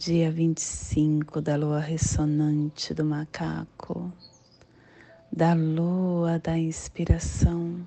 dia 0.00 0.30
25 0.30 1.42
da 1.42 1.56
lua 1.56 1.78
ressonante 1.78 2.94
do 2.94 3.04
macaco, 3.04 4.10
da 5.30 5.52
lua 5.52 6.38
da 6.38 6.56
inspiração, 6.56 7.86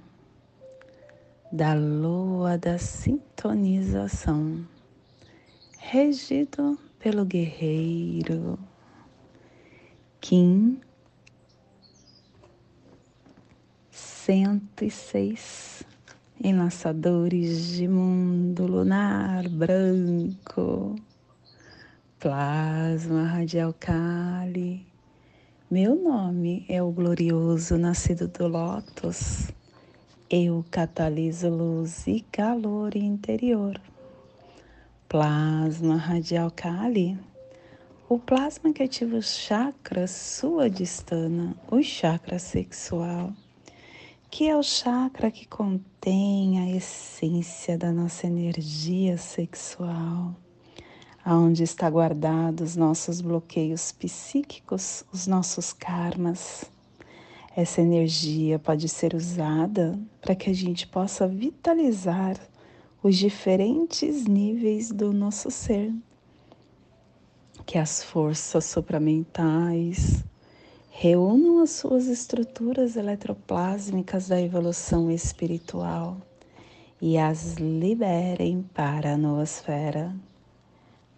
da 1.51 1.73
lua 1.73 2.55
da 2.55 2.77
sintonização, 2.77 4.63
regido 5.79 6.77
pelo 6.99 7.25
guerreiro 7.25 8.59
Kim 10.21 10.79
106 13.89 15.81
enlaçadores 16.43 17.69
de 17.69 17.87
mundo 17.87 18.67
lunar 18.67 19.49
branco 19.49 20.95
plasma 22.23 23.25
radial 23.25 23.73
Kali. 23.77 24.87
Meu 25.69 25.93
nome 25.93 26.65
é 26.69 26.81
o 26.81 26.89
glorioso 26.89 27.77
nascido 27.77 28.29
do 28.29 28.47
Lótus. 28.47 29.51
Eu 30.29 30.63
cataliso 30.71 31.49
luz 31.49 32.07
e 32.07 32.21
calor 32.31 32.95
interior. 32.95 33.77
Plasma 35.09 35.97
radial 35.97 36.49
Kali. 36.49 37.19
O 38.07 38.17
plasma 38.17 38.71
que 38.71 38.83
ativa 38.83 39.17
os 39.17 39.35
chakras 39.35 40.11
sua 40.11 40.69
distana, 40.69 41.53
o 41.69 41.83
chakra 41.83 42.39
sexual, 42.39 43.33
que 44.31 44.47
é 44.47 44.55
o 44.55 44.63
chakra 44.63 45.29
que 45.29 45.45
contém 45.45 46.57
a 46.61 46.73
essência 46.73 47.77
da 47.77 47.91
nossa 47.91 48.27
energia 48.27 49.17
sexual 49.17 50.33
aonde 51.25 51.63
está 51.63 51.89
guardados 51.89 52.71
os 52.71 52.75
nossos 52.75 53.21
bloqueios 53.21 53.91
psíquicos, 53.93 55.05
os 55.11 55.25
nossos 55.25 55.71
karmas. 55.71 56.65
Essa 57.55 57.81
energia 57.81 58.59
pode 58.59 58.89
ser 58.89 59.13
usada 59.13 59.97
para 60.19 60.35
que 60.35 60.49
a 60.49 60.53
gente 60.53 60.85
possa 60.87 61.27
vitalizar 61.27 62.35
os 63.01 63.15
diferentes 63.15 64.25
níveis 64.25 64.91
do 64.91 65.13
nosso 65.13 65.49
ser. 65.49 65.93
Que 67.65 67.77
as 67.77 68.03
forças 68.03 68.65
supramentais 68.65 70.23
reúnam 70.89 71.61
as 71.61 71.69
suas 71.69 72.07
estruturas 72.07 72.97
eletroplásmicas 72.97 74.27
da 74.27 74.41
evolução 74.41 75.09
espiritual 75.09 76.17
e 77.01 77.17
as 77.17 77.53
liberem 77.53 78.63
para 78.73 79.13
a 79.13 79.17
noosfera 79.17 80.13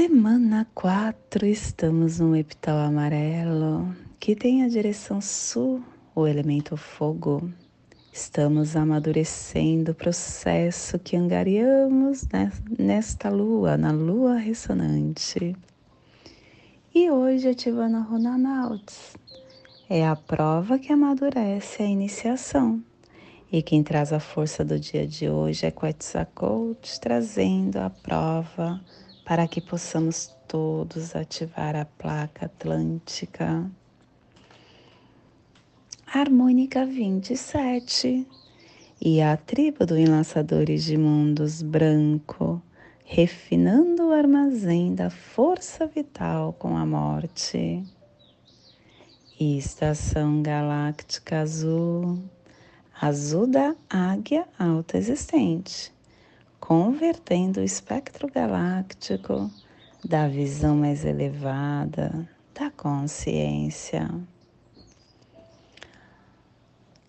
Semana 0.00 0.64
4, 0.76 1.44
estamos 1.44 2.20
no 2.20 2.36
epital 2.36 2.78
amarelo, 2.78 3.96
que 4.20 4.36
tem 4.36 4.62
a 4.62 4.68
direção 4.68 5.20
sul, 5.20 5.82
o 6.14 6.24
elemento 6.24 6.76
fogo. 6.76 7.50
Estamos 8.12 8.76
amadurecendo 8.76 9.90
o 9.90 9.94
processo 9.96 11.00
que 11.00 11.16
angariamos 11.16 12.28
nesta 12.78 13.28
lua, 13.28 13.76
na 13.76 13.90
lua 13.90 14.36
ressonante. 14.36 15.56
E 16.94 17.10
hoje 17.10 17.48
ativando 17.48 17.96
a 17.96 18.02
Runanauts. 18.02 19.16
É 19.90 20.06
a 20.06 20.14
prova 20.14 20.78
que 20.78 20.92
amadurece 20.92 21.82
a 21.82 21.86
iniciação. 21.86 22.80
E 23.50 23.62
quem 23.62 23.82
traz 23.82 24.12
a 24.12 24.20
força 24.20 24.64
do 24.64 24.78
dia 24.78 25.04
de 25.04 25.28
hoje 25.28 25.66
é 25.66 25.72
Quetzalcoatl, 25.72 27.00
trazendo 27.00 27.78
a 27.78 27.90
prova 27.90 28.80
para 29.28 29.46
que 29.46 29.60
possamos 29.60 30.34
todos 30.48 31.14
ativar 31.14 31.76
a 31.76 31.84
placa 31.84 32.46
atlântica. 32.46 33.70
Harmônica 36.06 36.86
27 36.86 38.26
e 38.98 39.20
a 39.20 39.36
tribo 39.36 39.84
do 39.84 39.98
Enlaçadores 39.98 40.82
de 40.82 40.96
Mundos 40.96 41.60
Branco, 41.60 42.62
refinando 43.04 44.08
o 44.08 44.12
armazém 44.12 44.94
da 44.94 45.10
força 45.10 45.86
vital 45.86 46.54
com 46.54 46.74
a 46.74 46.86
morte. 46.86 47.84
Estação 49.38 50.40
Galáctica 50.42 51.40
Azul, 51.40 52.18
azul 52.98 53.46
da 53.46 53.76
águia 53.90 54.48
alta 54.58 54.96
existente 54.96 55.97
convertendo 56.60 57.60
o 57.60 57.64
espectro 57.64 58.28
galáctico 58.30 59.50
da 60.04 60.28
visão 60.28 60.76
mais 60.76 61.04
elevada 61.04 62.28
da 62.54 62.70
consciência. 62.70 64.08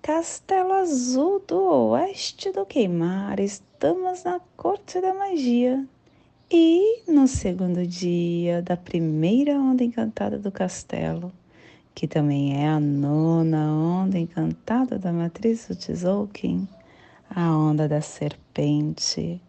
Castelo 0.01 0.73
Azul 0.73 1.43
do 1.47 1.89
Oeste 1.91 2.51
do 2.51 2.65
Queimar, 2.65 3.39
estamos 3.39 4.23
na 4.23 4.39
Corte 4.57 4.99
da 4.99 5.13
Magia. 5.13 5.85
E 6.51 7.03
no 7.07 7.27
segundo 7.27 7.85
dia 7.85 8.59
da 8.63 8.75
primeira 8.75 9.53
onda 9.53 9.83
encantada 9.83 10.39
do 10.39 10.51
castelo, 10.51 11.31
que 11.93 12.07
também 12.07 12.57
é 12.63 12.67
a 12.67 12.79
nona 12.79 13.71
onda 13.71 14.17
encantada 14.17 14.97
da 14.97 15.13
matriz 15.13 15.67
do 15.67 15.75
Tzolk'in, 15.75 16.67
a 17.29 17.55
onda 17.55 17.87
da 17.87 18.01
serpente, 18.01 19.41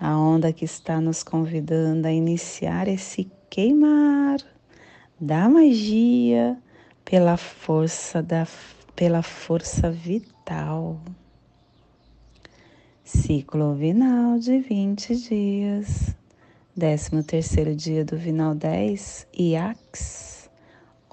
a 0.00 0.16
onda 0.16 0.52
que 0.52 0.64
está 0.64 1.00
nos 1.00 1.22
convidando 1.22 2.06
a 2.06 2.12
iniciar 2.12 2.86
esse 2.86 3.30
queimar 3.50 4.38
da 5.20 5.48
magia 5.48 6.56
pela 7.04 7.36
força 7.36 8.22
da 8.22 8.46
pela 8.94 9.22
força 9.22 9.90
vital. 9.90 11.00
Ciclo 13.02 13.74
vinal 13.74 14.38
de 14.38 14.60
20 14.60 15.16
dias. 15.16 16.14
13 16.78 17.22
terceiro 17.22 17.74
dia 17.74 18.04
do 18.04 18.16
vinal 18.16 18.54
10, 18.54 19.28
IAX, 19.36 20.50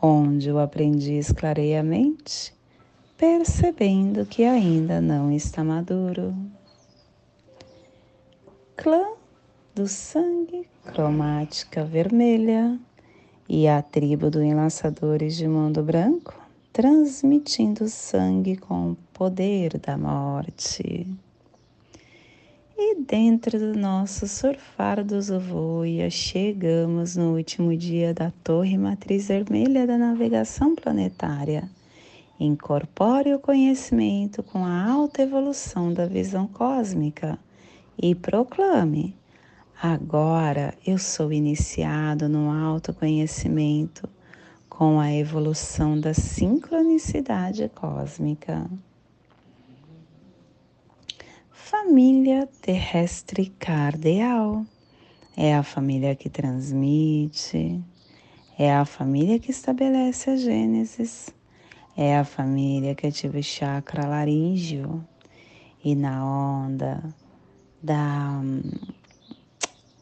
onde 0.01 0.51
o 0.51 0.57
aprendiz 0.57 1.31
clareia 1.31 1.81
a 1.81 1.83
mente 1.83 2.53
percebendo 3.21 4.25
que 4.25 4.43
ainda 4.43 4.99
não 4.99 5.31
está 5.31 5.63
maduro. 5.63 6.33
Clã 8.75 9.09
do 9.75 9.87
sangue, 9.87 10.67
cromática 10.85 11.85
vermelha, 11.85 12.79
e 13.47 13.67
a 13.67 13.79
tribo 13.79 14.31
do 14.31 14.41
Enlaçadores 14.41 15.37
de 15.37 15.47
Mundo 15.47 15.83
Branco, 15.83 16.33
transmitindo 16.73 17.87
sangue 17.87 18.57
com 18.57 18.93
o 18.93 18.97
poder 19.13 19.77
da 19.77 19.95
morte. 19.95 21.05
E 22.75 23.01
dentro 23.01 23.59
do 23.59 23.77
nosso 23.77 24.27
surfar 24.27 25.05
dos 25.05 25.29
Ovoia, 25.29 26.09
chegamos 26.09 27.15
no 27.15 27.35
último 27.35 27.77
dia 27.77 28.15
da 28.15 28.33
Torre 28.43 28.79
Matriz 28.79 29.27
Vermelha 29.27 29.85
da 29.85 29.95
navegação 29.95 30.75
planetária 30.75 31.69
Incorpore 32.43 33.35
o 33.35 33.39
conhecimento 33.39 34.41
com 34.41 34.65
a 34.65 34.83
alta 34.83 35.21
evolução 35.21 35.93
da 35.93 36.07
visão 36.07 36.47
cósmica 36.47 37.37
e 37.95 38.15
proclame: 38.15 39.15
Agora 39.79 40.73
eu 40.83 40.97
sou 40.97 41.31
iniciado 41.31 42.27
no 42.27 42.49
autoconhecimento 42.49 44.09
com 44.67 44.99
a 44.99 45.13
evolução 45.13 45.99
da 45.99 46.15
sincronicidade 46.15 47.69
cósmica. 47.75 48.67
Família 51.51 52.49
terrestre 52.59 53.53
cardeal 53.59 54.65
é 55.37 55.55
a 55.55 55.61
família 55.61 56.15
que 56.15 56.27
transmite, 56.27 57.79
é 58.57 58.73
a 58.73 58.83
família 58.83 59.37
que 59.37 59.51
estabelece 59.51 60.31
a 60.31 60.35
Gênesis, 60.35 61.29
é 61.95 62.17
a 62.17 62.23
família 62.23 62.95
que 62.95 63.07
ativa 63.07 63.37
o 63.37 63.43
chakra 63.43 64.07
laríngeo 64.07 65.05
e 65.83 65.95
na 65.95 66.25
onda 66.25 67.03
da 67.81 68.39
hum, 68.41 68.61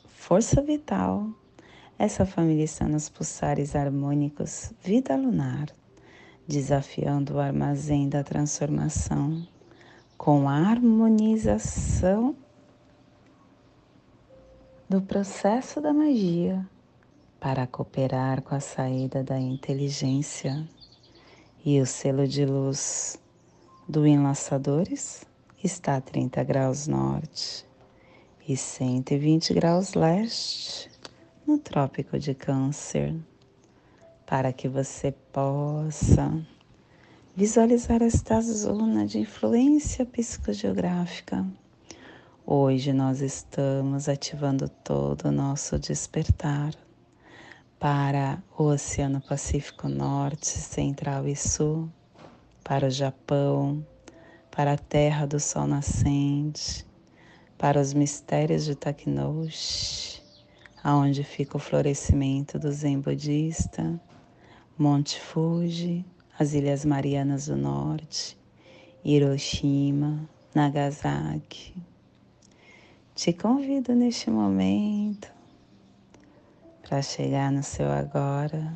força 0.08 0.62
vital, 0.62 1.28
essa 1.98 2.26
família 2.26 2.64
está 2.64 2.88
nos 2.88 3.10
pulsares 3.10 3.76
harmônicos 3.76 4.72
vida 4.84 5.16
lunar, 5.16 5.68
desafiando 6.48 7.36
o 7.36 7.40
armazém 7.40 8.08
da 8.08 8.24
transformação 8.24 9.48
com 10.18 10.50
a 10.50 10.56
harmonização 10.56 12.36
do 14.90 15.02
processo 15.02 15.80
da 15.80 15.94
magia 15.94 16.68
para 17.40 17.66
cooperar 17.66 18.42
com 18.42 18.54
a 18.54 18.60
saída 18.60 19.24
da 19.24 19.40
inteligência 19.40 20.68
e 21.66 21.82
o 21.82 21.86
selo 21.86 22.28
de 22.28 22.46
luz 22.46 23.20
do 23.88 24.08
Enlaçadores 24.08 25.26
está 25.64 25.98
a 25.98 26.02
30 26.02 26.44
graus 26.44 26.88
norte 26.88 27.66
e 28.48 28.56
120 28.56 29.54
graus 29.54 29.94
leste 29.94 30.90
no 31.46 31.58
Trópico 31.58 32.18
de 32.18 32.34
Câncer, 32.34 33.16
para 34.26 34.54
que 34.54 34.70
você 34.70 35.12
possa 35.34 36.42
visualizar 37.36 38.02
esta 38.02 38.42
zona 38.42 39.06
de 39.06 39.20
influência 39.20 40.06
psicogeográfica. 40.06 41.46
Hoje 42.46 42.94
nós 42.94 43.22
estamos 43.22 44.08
ativando 44.08 44.70
todo 44.70 45.26
o 45.26 45.32
nosso 45.32 45.78
despertar 45.78 46.74
para 47.80 48.44
o 48.58 48.64
Oceano 48.64 49.22
Pacífico 49.22 49.88
Norte, 49.88 50.48
Central 50.48 51.26
e 51.26 51.36
Sul, 51.36 51.90
para 52.62 52.88
o 52.88 52.90
Japão, 52.90 53.86
para 54.52 54.74
a 54.74 54.78
terra 54.78 55.26
do 55.26 55.40
sol 55.40 55.66
nascente, 55.66 56.86
para 57.58 57.80
os 57.80 57.94
mistérios 57.94 58.66
de 58.66 58.76
Taknosh, 58.76 60.22
aonde 60.84 61.24
fica 61.24 61.56
o 61.56 61.60
florescimento 61.60 62.60
do 62.60 62.70
Zen 62.70 63.00
budista, 63.00 63.98
Monte 64.78 65.18
Fuji, 65.18 66.06
as 66.38 66.54
Ilhas 66.54 66.84
Marianas 66.84 67.46
do 67.46 67.56
Norte, 67.56 68.38
Hiroshima, 69.06 70.30
Nagasaki. 70.54 71.82
Te 73.16 73.32
convido 73.32 73.96
neste 73.96 74.30
momento 74.30 75.39
para 76.90 77.04
chegar 77.04 77.52
no 77.52 77.62
seu 77.62 77.88
agora, 77.88 78.74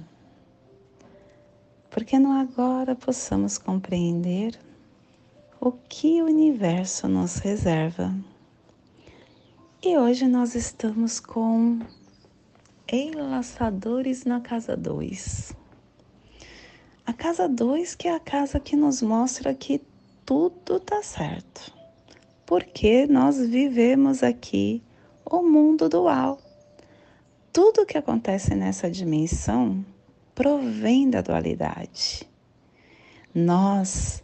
porque 1.89 2.19
no 2.19 2.31
agora 2.31 2.93
possamos 2.93 3.57
compreender 3.57 4.55
o 5.59 5.71
que 5.71 6.21
o 6.21 6.25
universo 6.25 7.07
nos 7.07 7.37
reserva. 7.37 8.15
E 9.81 9.97
hoje 9.97 10.27
nós 10.27 10.53
estamos 10.53 11.19
com 11.19 11.79
enlaçadores 12.87 14.25
na 14.25 14.39
casa 14.39 14.77
2. 14.77 15.51
A 17.07 17.13
casa 17.13 17.49
2 17.49 17.95
que 17.95 18.07
é 18.07 18.13
a 18.15 18.19
casa 18.19 18.59
que 18.59 18.75
nos 18.75 19.01
mostra 19.01 19.55
que 19.55 19.81
tudo 20.23 20.79
tá 20.79 21.01
certo. 21.01 21.73
Porque 22.45 23.07
nós 23.07 23.39
vivemos 23.39 24.21
aqui 24.21 24.83
o 25.25 25.41
mundo 25.41 25.89
dual. 25.89 26.42
Tudo 27.53 27.85
que 27.85 27.99
acontece 27.99 28.55
nessa 28.55 28.89
dimensão 28.89 29.85
provém 30.33 31.07
da 31.07 31.21
dualidade. 31.21 32.27
Nós 33.33 34.23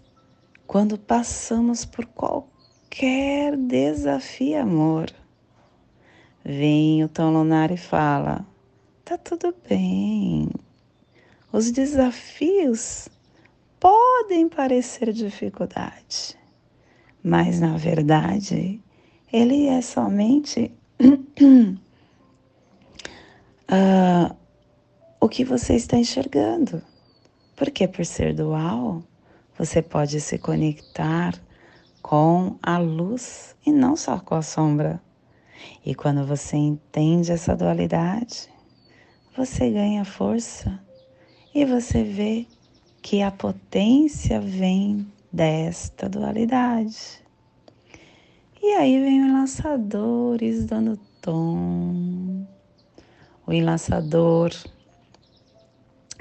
quando 0.66 0.98
passamos 0.98 1.86
por 1.86 2.08
qualquer 2.08 3.56
desafio, 3.56 4.60
amor. 4.60 5.12
Vem 6.44 7.04
o 7.04 7.08
tom 7.08 7.32
lunar 7.32 7.70
e 7.70 7.78
fala: 7.78 8.44
tá 9.06 9.16
tudo 9.16 9.54
bem. 9.70 10.50
Os 11.54 11.70
desafios 11.70 13.10
podem 13.80 14.50
parecer 14.50 15.14
dificuldade, 15.14 16.36
mas 17.24 17.60
na 17.60 17.78
verdade 17.78 18.82
ele 19.32 19.68
é 19.68 19.82
somente 19.84 20.72
uh, 23.70 24.36
o 25.20 25.30
que 25.30 25.44
você 25.44 25.76
está 25.76 25.98
enxergando. 25.98 26.82
Porque 27.56 27.88
por 27.88 28.06
ser 28.06 28.34
dual, 28.34 29.04
você 29.58 29.82
pode 29.82 30.20
se 30.22 30.38
conectar 30.38 31.34
com 32.02 32.58
a 32.64 32.78
luz 32.78 33.56
e 33.66 33.72
não 33.72 33.96
só 33.96 34.20
com 34.20 34.36
a 34.36 34.42
sombra. 34.42 35.02
E 35.86 35.94
quando 35.94 36.26
você 36.26 36.56
entende 36.56 37.32
essa 37.32 37.56
dualidade, 37.56 38.50
você 39.36 39.70
ganha 39.70 40.06
força 40.06 40.80
e 41.54 41.66
você 41.66 42.04
vê 42.04 42.48
que 43.02 43.22
a 43.22 43.32
potência 43.32 44.40
vem 44.40 45.06
desta 45.32 46.08
dualidade. 46.10 47.22
E 48.62 48.74
aí 48.74 49.02
vem 49.02 49.26
os 49.26 49.32
lançadores 49.32 50.66
dando 50.66 50.98
tom. 51.22 52.29
O 53.50 53.52
enlaçador 53.52 54.52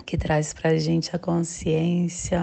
que 0.06 0.16
traz 0.16 0.54
para 0.54 0.70
a 0.70 0.78
gente 0.78 1.14
a 1.14 1.18
consciência 1.18 2.40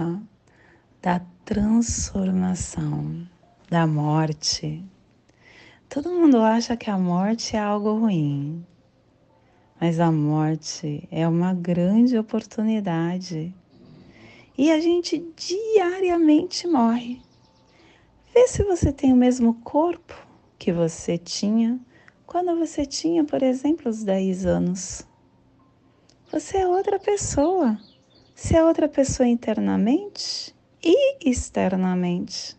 da 1.02 1.20
transformação, 1.44 3.26
da 3.68 3.84
morte. 3.84 4.84
Todo 5.88 6.12
mundo 6.12 6.38
acha 6.38 6.76
que 6.76 6.88
a 6.88 6.96
morte 6.96 7.56
é 7.56 7.58
algo 7.58 7.98
ruim, 7.98 8.64
mas 9.80 9.98
a 9.98 10.12
morte 10.12 11.08
é 11.10 11.26
uma 11.26 11.52
grande 11.52 12.16
oportunidade. 12.16 13.52
E 14.56 14.70
a 14.70 14.78
gente 14.78 15.18
diariamente 15.34 16.68
morre. 16.68 17.20
Vê 18.32 18.46
se 18.46 18.62
você 18.62 18.92
tem 18.92 19.12
o 19.12 19.16
mesmo 19.16 19.54
corpo 19.64 20.14
que 20.56 20.72
você 20.72 21.18
tinha 21.18 21.76
quando 22.26 22.58
você 22.58 22.84
tinha, 22.84 23.24
por 23.24 23.42
exemplo, 23.42 23.88
os 23.88 24.02
10 24.02 24.44
anos. 24.46 25.06
Você 26.32 26.58
é 26.58 26.66
outra 26.66 26.98
pessoa. 26.98 27.78
Se 28.34 28.56
é 28.56 28.64
outra 28.64 28.88
pessoa 28.88 29.26
internamente, 29.28 30.54
e 30.82 31.16
externamente. 31.28 32.56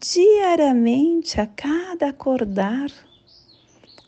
Diariamente, 0.00 1.40
a 1.40 1.46
cada 1.46 2.08
acordar, 2.08 2.90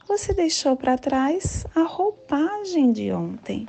você 0.06 0.32
deixou 0.34 0.76
para 0.76 0.98
trás 0.98 1.64
a 1.74 1.82
roupagem 1.82 2.92
de 2.92 3.12
ontem. 3.12 3.68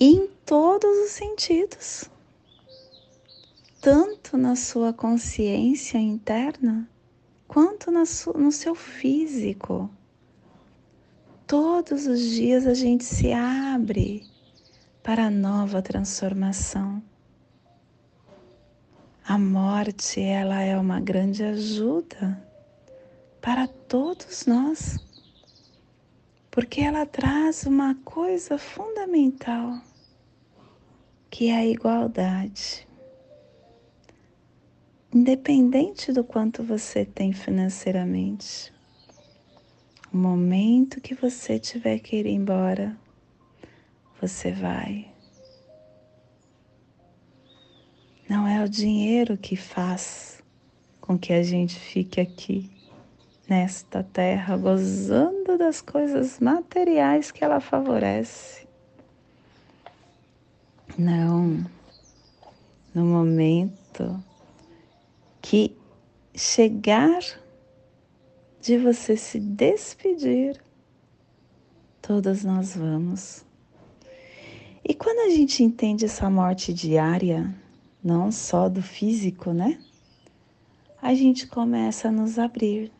em 0.00 0.26
todos 0.44 0.90
os 1.04 1.12
sentidos. 1.12 2.10
Tanto 3.80 4.36
na 4.36 4.56
sua 4.56 4.92
consciência 4.92 5.96
interna, 5.98 6.88
quanto 7.52 7.90
no 7.90 8.50
seu 8.50 8.74
físico. 8.74 9.90
Todos 11.46 12.06
os 12.06 12.18
dias 12.18 12.66
a 12.66 12.72
gente 12.72 13.04
se 13.04 13.30
abre 13.30 14.26
para 15.02 15.26
a 15.26 15.30
nova 15.30 15.82
transformação. 15.82 17.02
A 19.22 19.36
morte, 19.36 20.18
ela 20.18 20.62
é 20.62 20.78
uma 20.78 20.98
grande 20.98 21.44
ajuda 21.44 22.42
para 23.42 23.66
todos 23.66 24.46
nós, 24.46 24.96
porque 26.50 26.80
ela 26.80 27.04
traz 27.04 27.66
uma 27.66 27.94
coisa 27.96 28.56
fundamental, 28.56 29.78
que 31.28 31.50
é 31.50 31.56
a 31.56 31.66
igualdade. 31.66 32.88
Independente 35.14 36.10
do 36.10 36.24
quanto 36.24 36.62
você 36.62 37.04
tem 37.04 37.34
financeiramente, 37.34 38.72
o 40.10 40.16
momento 40.16 41.02
que 41.02 41.14
você 41.14 41.58
tiver 41.58 41.98
que 41.98 42.16
ir 42.16 42.24
embora, 42.24 42.96
você 44.18 44.50
vai. 44.52 45.12
Não 48.26 48.48
é 48.48 48.64
o 48.64 48.68
dinheiro 48.68 49.36
que 49.36 49.54
faz 49.54 50.42
com 50.98 51.18
que 51.18 51.34
a 51.34 51.42
gente 51.42 51.78
fique 51.78 52.18
aqui 52.18 52.70
nesta 53.46 54.02
terra 54.02 54.56
gozando 54.56 55.58
das 55.58 55.82
coisas 55.82 56.40
materiais 56.40 57.30
que 57.30 57.44
ela 57.44 57.60
favorece. 57.60 58.66
Não, 60.96 61.62
no 62.94 63.04
momento 63.04 64.31
que 65.42 65.76
chegar 66.34 67.20
de 68.60 68.78
você 68.78 69.16
se 69.16 69.40
despedir, 69.40 70.58
todas 72.00 72.44
nós 72.44 72.76
vamos. 72.76 73.44
E 74.84 74.94
quando 74.94 75.18
a 75.26 75.30
gente 75.30 75.62
entende 75.62 76.04
essa 76.04 76.30
morte 76.30 76.72
diária, 76.72 77.52
não 78.02 78.30
só 78.30 78.68
do 78.68 78.80
físico, 78.80 79.52
né? 79.52 79.78
A 81.00 81.14
gente 81.14 81.48
começa 81.48 82.08
a 82.08 82.12
nos 82.12 82.38
abrir 82.38 82.92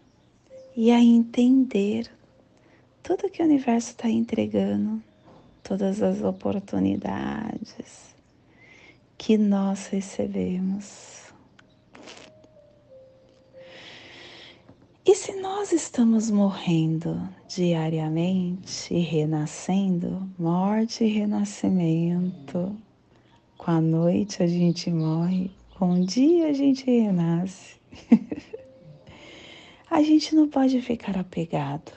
e 0.77 0.91
a 0.91 1.01
entender 1.01 2.11
tudo 3.03 3.31
que 3.31 3.43
o 3.43 3.45
universo 3.47 3.91
está 3.91 4.09
entregando, 4.09 5.03
todas 5.63 6.03
as 6.03 6.23
oportunidades 6.23 8.15
que 9.17 9.39
nós 9.39 9.87
recebemos. 9.87 11.22
E 15.05 15.17
se 15.17 15.35
nós 15.41 15.73
estamos 15.73 16.31
morrendo 16.31 17.29
diariamente 17.49 18.95
e 18.95 19.01
renascendo, 19.01 20.31
morte 20.39 21.03
e 21.03 21.09
renascimento, 21.09 22.77
com 23.59 23.71
a 23.73 23.81
noite 23.81 24.45
a 24.45 24.47
gente 24.47 24.93
morre, 24.93 25.51
com 25.77 25.95
o 25.95 26.07
dia 26.07 26.51
a 26.51 26.53
gente 26.53 26.89
renasce. 26.89 27.81
a 29.91 30.01
gente 30.05 30.37
não 30.37 30.49
pode 30.49 30.81
ficar 30.81 31.19
apegado. 31.19 31.91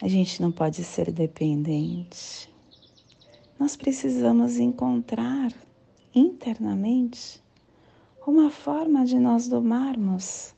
A 0.00 0.08
gente 0.08 0.40
não 0.40 0.50
pode 0.50 0.82
ser 0.82 1.12
dependente. 1.12 2.48
Nós 3.60 3.76
precisamos 3.76 4.58
encontrar 4.58 5.52
internamente 6.14 7.38
uma 8.26 8.50
forma 8.50 9.04
de 9.04 9.18
nós 9.18 9.46
domarmos 9.46 10.56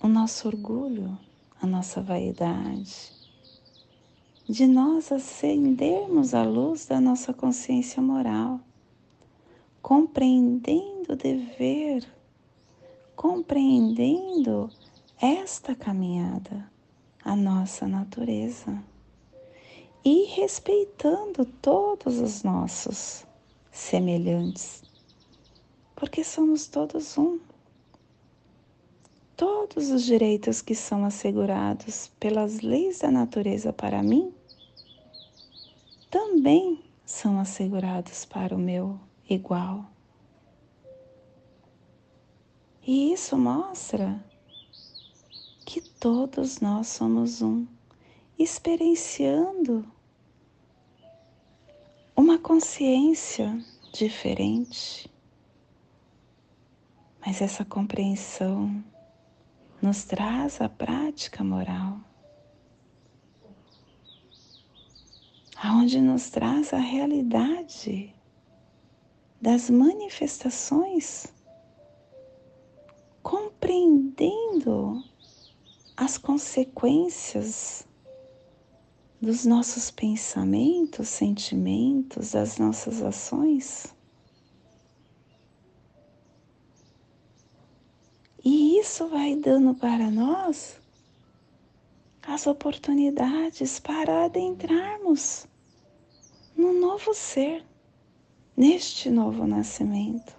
o 0.00 0.08
nosso 0.08 0.48
orgulho, 0.48 1.18
a 1.60 1.66
nossa 1.66 2.02
vaidade, 2.02 3.12
de 4.48 4.66
nós 4.66 5.10
acendermos 5.10 6.34
a 6.34 6.44
luz 6.44 6.86
da 6.86 7.00
nossa 7.00 7.32
consciência 7.32 8.00
moral, 8.02 8.60
compreendendo 9.82 11.14
o 11.14 11.16
dever, 11.16 12.06
compreendendo 13.16 14.70
esta 15.20 15.74
caminhada, 15.74 16.70
a 17.24 17.34
nossa 17.34 17.88
natureza 17.88 18.80
e 20.04 20.26
respeitando 20.26 21.44
todos 21.60 22.20
os 22.20 22.44
nossos 22.44 23.26
semelhantes, 23.72 24.84
porque 25.96 26.22
somos 26.22 26.68
todos 26.68 27.18
um 27.18 27.40
todos 29.36 29.90
os 29.90 30.02
direitos 30.02 30.62
que 30.62 30.74
são 30.74 31.04
assegurados 31.04 32.10
pelas 32.18 32.60
leis 32.60 33.00
da 33.00 33.10
natureza 33.10 33.72
para 33.72 34.02
mim 34.02 34.32
também 36.10 36.82
são 37.04 37.38
assegurados 37.38 38.24
para 38.24 38.54
o 38.54 38.58
meu 38.58 38.98
igual. 39.28 39.84
E 42.86 43.12
isso 43.12 43.36
mostra 43.36 44.24
que 45.66 45.80
todos 45.80 46.60
nós 46.60 46.86
somos 46.86 47.42
um, 47.42 47.66
experienciando 48.38 49.84
uma 52.16 52.38
consciência 52.38 53.62
diferente. 53.92 55.10
Mas 57.20 57.42
essa 57.42 57.64
compreensão 57.64 58.82
nos 59.80 60.04
traz 60.04 60.60
a 60.60 60.68
prática 60.68 61.44
moral, 61.44 62.00
aonde 65.56 66.00
nos 66.00 66.30
traz 66.30 66.72
a 66.72 66.78
realidade 66.78 68.14
das 69.40 69.70
manifestações, 69.70 71.26
compreendendo 73.22 75.04
as 75.96 76.18
consequências 76.18 77.86
dos 79.20 79.44
nossos 79.44 79.90
pensamentos, 79.90 81.08
sentimentos, 81.08 82.32
das 82.32 82.58
nossas 82.58 83.02
ações. 83.02 83.94
E 88.44 88.75
isso 88.86 89.08
vai 89.08 89.34
dando 89.34 89.74
para 89.74 90.08
nós 90.12 90.80
as 92.22 92.46
oportunidades 92.46 93.80
para 93.80 94.26
adentrarmos 94.26 95.44
no 96.56 96.72
novo 96.72 97.12
ser, 97.12 97.66
neste 98.56 99.10
novo 99.10 99.44
nascimento. 99.44 100.36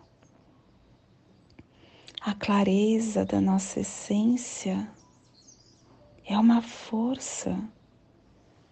A 2.21 2.33
clareza 2.33 3.25
da 3.25 3.41
nossa 3.41 3.81
essência 3.81 4.89
é 6.25 6.39
uma 6.39 6.61
força 6.61 7.61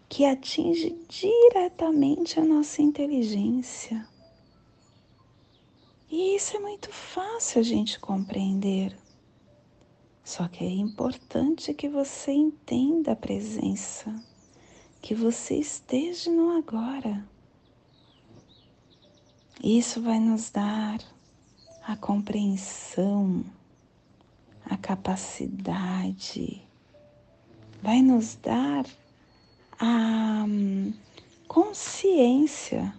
que 0.08 0.24
atinge 0.24 0.98
diretamente 1.10 2.40
a 2.40 2.46
nossa 2.46 2.82
inteligência. 2.82 4.08
E 6.10 6.38
isso 6.38 6.56
é 6.56 6.62
muito 6.62 6.90
fácil 6.94 7.60
a 7.60 7.64
gente 7.64 8.00
compreender. 8.00 9.05
Só 10.26 10.48
que 10.48 10.64
é 10.64 10.70
importante 10.70 11.72
que 11.72 11.88
você 11.88 12.32
entenda 12.32 13.12
a 13.12 13.16
presença, 13.16 14.12
que 15.00 15.14
você 15.14 15.54
esteja 15.54 16.32
no 16.32 16.58
agora. 16.58 17.24
Isso 19.64 20.02
vai 20.02 20.20
nos 20.20 20.50
dar 20.50 21.00
a 21.84 21.96
compreensão, 21.96 23.46
a 24.66 24.76
capacidade, 24.76 26.60
vai 27.84 28.02
nos 28.02 28.34
dar 28.34 28.84
a 29.78 30.44
hum, 30.48 30.92
consciência 31.48 32.92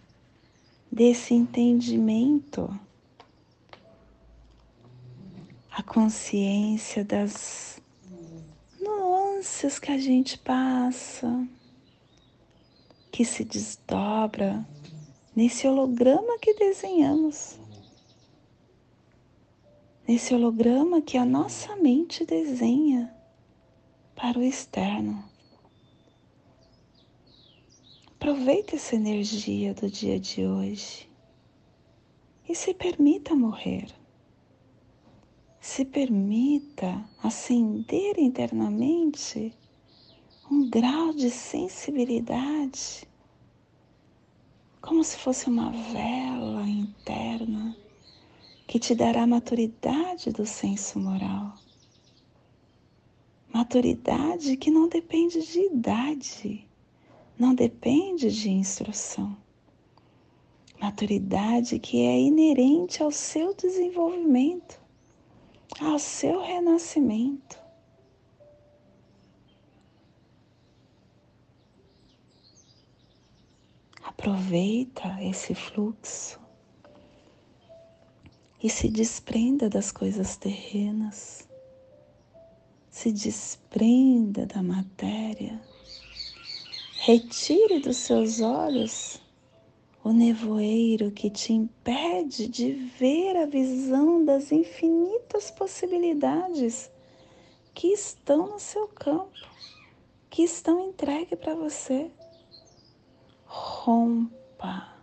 desse 0.93 1.35
entendimento 1.35 2.73
a 5.77 5.83
consciência 5.83 7.05
das 7.05 7.79
nuances 8.81 9.79
que 9.79 9.93
a 9.93 9.99
gente 9.99 10.39
passa, 10.39 11.47
que 13.13 13.27
se 13.27 13.45
desdobra 13.45 14.67
nesse 15.35 15.69
holograma 15.69 16.39
que 16.39 16.55
desenhamos, 16.55 17.61
nesse 20.09 20.35
holograma 20.35 21.03
que 21.03 21.19
a 21.19 21.27
nossa 21.27 21.77
mente 21.77 22.25
desenha 22.25 23.15
para 24.15 24.39
o 24.39 24.43
externo. 24.43 25.23
Aproveite 28.13 28.77
essa 28.77 28.97
energia 28.97 29.75
do 29.75 29.91
dia 29.91 30.19
de 30.19 30.47
hoje 30.47 31.07
e 32.49 32.55
se 32.55 32.73
permita 32.73 33.35
morrer 33.35 33.95
se 35.67 35.85
permita 35.85 37.05
acender 37.21 38.21
internamente 38.21 39.53
um 40.49 40.71
grau 40.71 41.13
de 41.13 41.29
sensibilidade, 41.29 43.07
como 44.81 45.03
se 45.03 45.19
fosse 45.19 45.49
uma 45.49 45.73
vela 45.73 46.67
interna 46.69 47.77
que 48.69 48.79
te 48.79 48.95
dará 48.95 49.27
maturidade 49.27 50.31
do 50.31 50.47
senso 50.47 51.01
moral. 51.01 51.57
Maturidade 53.53 54.57
que 54.57 54.71
não 54.71 54.89
depende 54.89 55.45
de 55.45 55.67
idade, 55.67 56.65
não 57.37 57.53
depende 57.53 58.31
de 58.31 58.51
instrução. 58.51 59.37
Maturidade 60.81 61.81
que 61.81 62.03
é 62.03 62.21
inerente 62.21 63.03
ao 63.03 63.11
seu 63.11 63.53
desenvolvimento 63.53 64.86
ao 65.81 65.99
seu 65.99 66.41
renascimento. 66.41 67.59
Aproveita 74.03 75.23
esse 75.23 75.55
fluxo 75.55 76.41
e 78.63 78.71
se 78.71 78.89
desprenda 78.89 79.69
das 79.69 79.93
coisas 79.93 80.37
terrenas, 80.37 81.47
se 82.91 83.13
desprenda 83.13 84.47
da 84.47 84.63
matéria, 84.63 85.61
retire 87.05 87.79
dos 87.79 87.99
seus 87.99 88.41
olhos 88.41 89.21
o 90.07 90.13
nevoeiro 90.13 91.11
que 91.11 91.29
te 91.29 91.53
impede 91.53 92.47
de 92.47 92.73
ver 92.73 93.37
a 93.39 93.45
visão 93.45 94.25
das 94.25 94.53
infinitas 94.53 95.51
possibilidades 95.51 96.89
que 97.75 97.89
estão 97.89 98.47
no 98.47 98.61
seu 98.61 98.87
campo, 98.87 99.33
que 100.31 100.45
estão 100.45 100.91
entregues 100.91 101.37
para 101.37 101.57
você. 101.57 102.09
Rompa, 103.47 104.97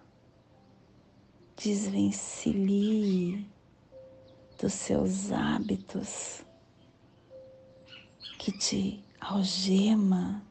desvencilhe 1.57 3.45
dos 4.57 4.71
seus 4.71 5.33
hábitos. 5.33 6.45
Que 8.39 8.57
te 8.57 9.03
algema 9.19 10.41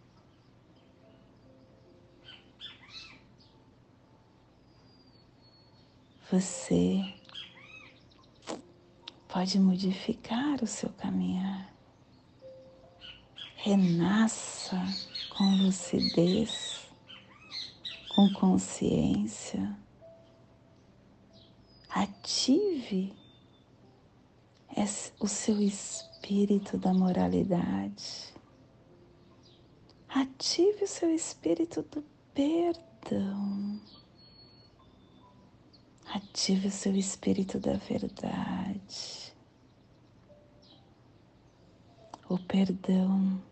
você 6.33 7.05
pode 9.29 9.61
modificar 9.61 10.65
o 10.65 10.67
seu 10.67 10.89
caminhar. 10.89 11.71
Renasça 13.57 14.83
com 15.37 15.45
lucidez, 15.57 16.87
com 18.15 18.33
consciência. 18.33 19.77
Ative 21.91 23.15
o 25.21 25.29
seu 25.29 25.61
espírito 25.61 26.79
da 26.79 26.95
moralidade. 26.95 28.33
Ative 30.09 30.85
o 30.85 30.89
seu 30.89 31.15
espírito 31.15 31.83
do 31.83 32.03
perdão. 32.33 33.79
Ative 36.15 36.69
o 36.69 36.71
seu 36.71 36.95
espírito 36.95 37.59
da 37.59 37.73
verdade. 37.73 39.33
O 42.29 42.39
perdão 42.39 43.43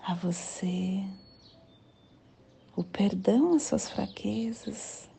a 0.00 0.14
você, 0.14 1.04
o 2.76 2.84
perdão 2.84 3.56
às 3.56 3.64
suas 3.64 3.90
fraquezas, 3.90 5.10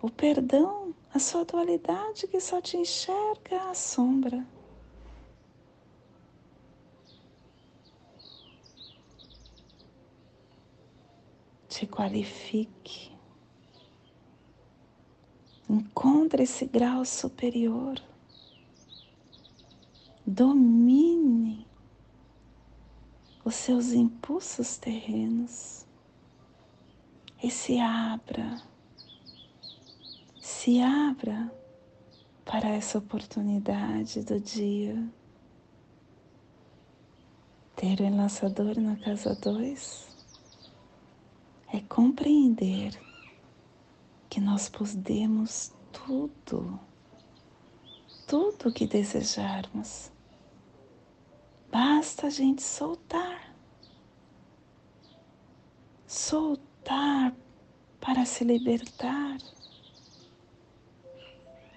o 0.00 0.08
perdão 0.08 0.94
à 1.12 1.18
sua 1.18 1.44
dualidade 1.44 2.26
que 2.26 2.40
só 2.40 2.58
te 2.62 2.78
enxerga 2.78 3.70
a 3.70 3.74
sombra. 3.74 4.46
Te 11.68 11.86
qualifique 11.86 13.13
Encontre 15.68 16.42
esse 16.42 16.66
grau 16.66 17.04
superior. 17.04 18.00
Domine 20.26 21.66
os 23.44 23.54
seus 23.54 23.92
impulsos 23.92 24.76
terrenos 24.78 25.84
e 27.42 27.50
se 27.50 27.78
abra, 27.78 28.62
se 30.40 30.80
abra 30.80 31.52
para 32.44 32.70
essa 32.70 32.98
oportunidade 32.98 34.22
do 34.22 34.40
dia. 34.40 35.06
Ter 37.76 38.00
o 38.00 38.04
enlaçador 38.04 38.80
na 38.80 38.96
casa 38.96 39.34
2 39.34 40.08
é 41.72 41.80
compreender 41.80 42.98
que 44.34 44.40
nós 44.40 44.68
podemos 44.68 45.72
tudo, 45.92 46.80
tudo 48.26 48.72
que 48.72 48.84
desejarmos. 48.84 50.10
Basta 51.70 52.26
a 52.26 52.30
gente 52.30 52.60
soltar, 52.60 53.54
soltar 56.04 57.32
para 58.00 58.24
se 58.24 58.42
libertar, 58.42 59.38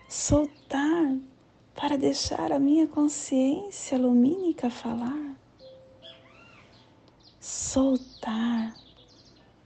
soltar 0.09 1.15
para 1.75 1.95
deixar 1.95 2.51
a 2.51 2.57
minha 2.57 2.87
consciência 2.87 3.99
lumínica 3.99 4.67
falar, 4.71 5.35
soltar 7.39 8.86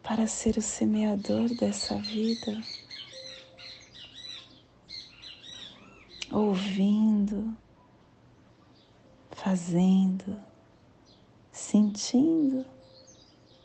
para 0.03 0.27
ser 0.27 0.57
o 0.57 0.61
semeador 0.61 1.49
dessa 1.55 1.95
vida. 1.97 2.61
ouvindo, 6.31 7.55
fazendo, 9.31 10.41
sentindo, 11.51 12.65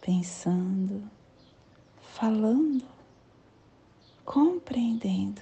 pensando, 0.01 1.09
falando, 2.01 2.85
compreendendo 4.25 5.41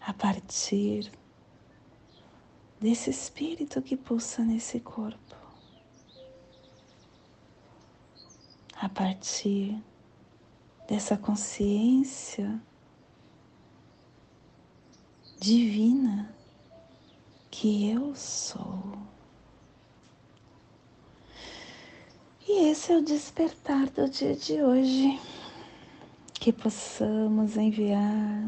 a 0.00 0.14
partir 0.14 1.12
desse 2.80 3.10
espírito 3.10 3.82
que 3.82 3.96
pulsa 3.96 4.42
nesse 4.42 4.80
corpo. 4.80 5.37
A 8.80 8.88
partir 8.88 9.76
dessa 10.86 11.16
consciência 11.16 12.62
divina 15.38 16.32
que 17.50 17.90
eu 17.90 18.14
sou. 18.14 18.96
E 22.46 22.70
esse 22.70 22.92
é 22.92 22.96
o 22.96 23.02
despertar 23.02 23.90
do 23.90 24.08
dia 24.08 24.36
de 24.36 24.62
hoje, 24.62 25.20
que 26.34 26.52
possamos 26.52 27.56
enviar 27.56 28.44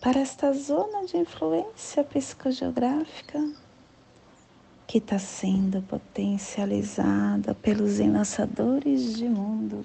para 0.00 0.20
esta 0.20 0.50
zona 0.52 1.04
de 1.04 1.18
influência 1.18 2.02
psicogeográfica 2.04 3.67
que 4.88 4.96
está 4.96 5.18
sendo 5.18 5.82
potencializada 5.82 7.54
pelos 7.54 8.00
enlaçadores 8.00 9.14
de 9.18 9.28
mundo 9.28 9.84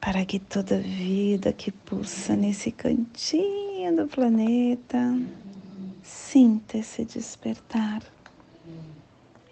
para 0.00 0.24
que 0.24 0.38
toda 0.38 0.78
vida 0.78 1.52
que 1.52 1.72
pulsa 1.72 2.36
nesse 2.36 2.70
cantinho 2.70 3.96
do 3.96 4.06
planeta 4.06 5.20
sinta 6.04 6.78
esse 6.78 7.04
despertar 7.04 8.00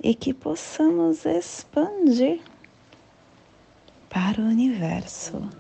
e 0.01 0.15
que 0.15 0.33
possamos 0.33 1.27
expandir 1.27 2.41
para 4.09 4.41
o 4.41 4.45
universo, 4.45 5.51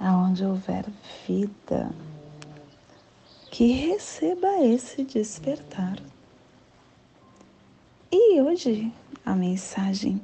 aonde 0.00 0.44
houver 0.44 0.84
vida, 1.28 1.90
que 3.52 3.72
receba 3.72 4.64
esse 4.64 5.04
despertar. 5.04 5.96
E 8.16 8.40
hoje 8.40 8.92
a 9.26 9.34
mensagem 9.34 10.22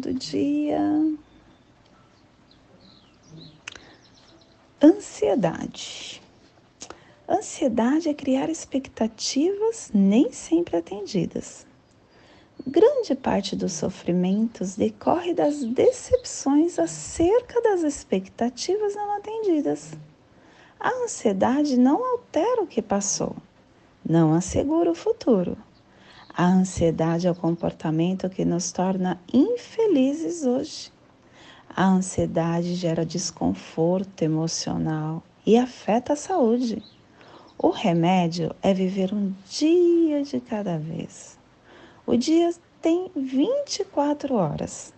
do 0.00 0.14
dia 0.14 0.78
Ansiedade. 4.80 6.22
Ansiedade 7.28 8.08
é 8.08 8.14
criar 8.14 8.48
expectativas 8.48 9.90
nem 9.92 10.30
sempre 10.30 10.76
atendidas. 10.76 11.66
Grande 12.64 13.16
parte 13.16 13.56
dos 13.56 13.72
sofrimentos 13.72 14.76
decorre 14.76 15.34
das 15.34 15.64
decepções 15.64 16.78
acerca 16.78 17.60
das 17.60 17.82
expectativas 17.82 18.94
não 18.94 19.16
atendidas. 19.16 19.94
A 20.78 20.90
ansiedade 21.02 21.76
não 21.76 22.04
altera 22.04 22.62
o 22.62 22.68
que 22.68 22.80
passou, 22.80 23.34
não 24.08 24.32
assegura 24.32 24.92
o 24.92 24.94
futuro. 24.94 25.58
A 26.38 26.46
ansiedade 26.46 27.26
é 27.26 27.30
o 27.30 27.34
comportamento 27.34 28.30
que 28.30 28.46
nos 28.46 28.72
torna 28.72 29.20
infelizes 29.30 30.46
hoje 30.46 30.90
a 31.78 31.86
ansiedade 31.86 32.74
gera 32.74 33.06
desconforto 33.06 34.22
emocional 34.22 35.22
e 35.46 35.56
afeta 35.56 36.14
a 36.14 36.16
saúde. 36.16 36.82
O 37.56 37.70
remédio 37.70 38.52
é 38.60 38.74
viver 38.74 39.14
um 39.14 39.32
dia 39.48 40.24
de 40.24 40.40
cada 40.40 40.76
vez. 40.76 41.38
O 42.04 42.16
dia 42.16 42.52
tem 42.82 43.08
24 43.14 44.34
horas. 44.34 44.92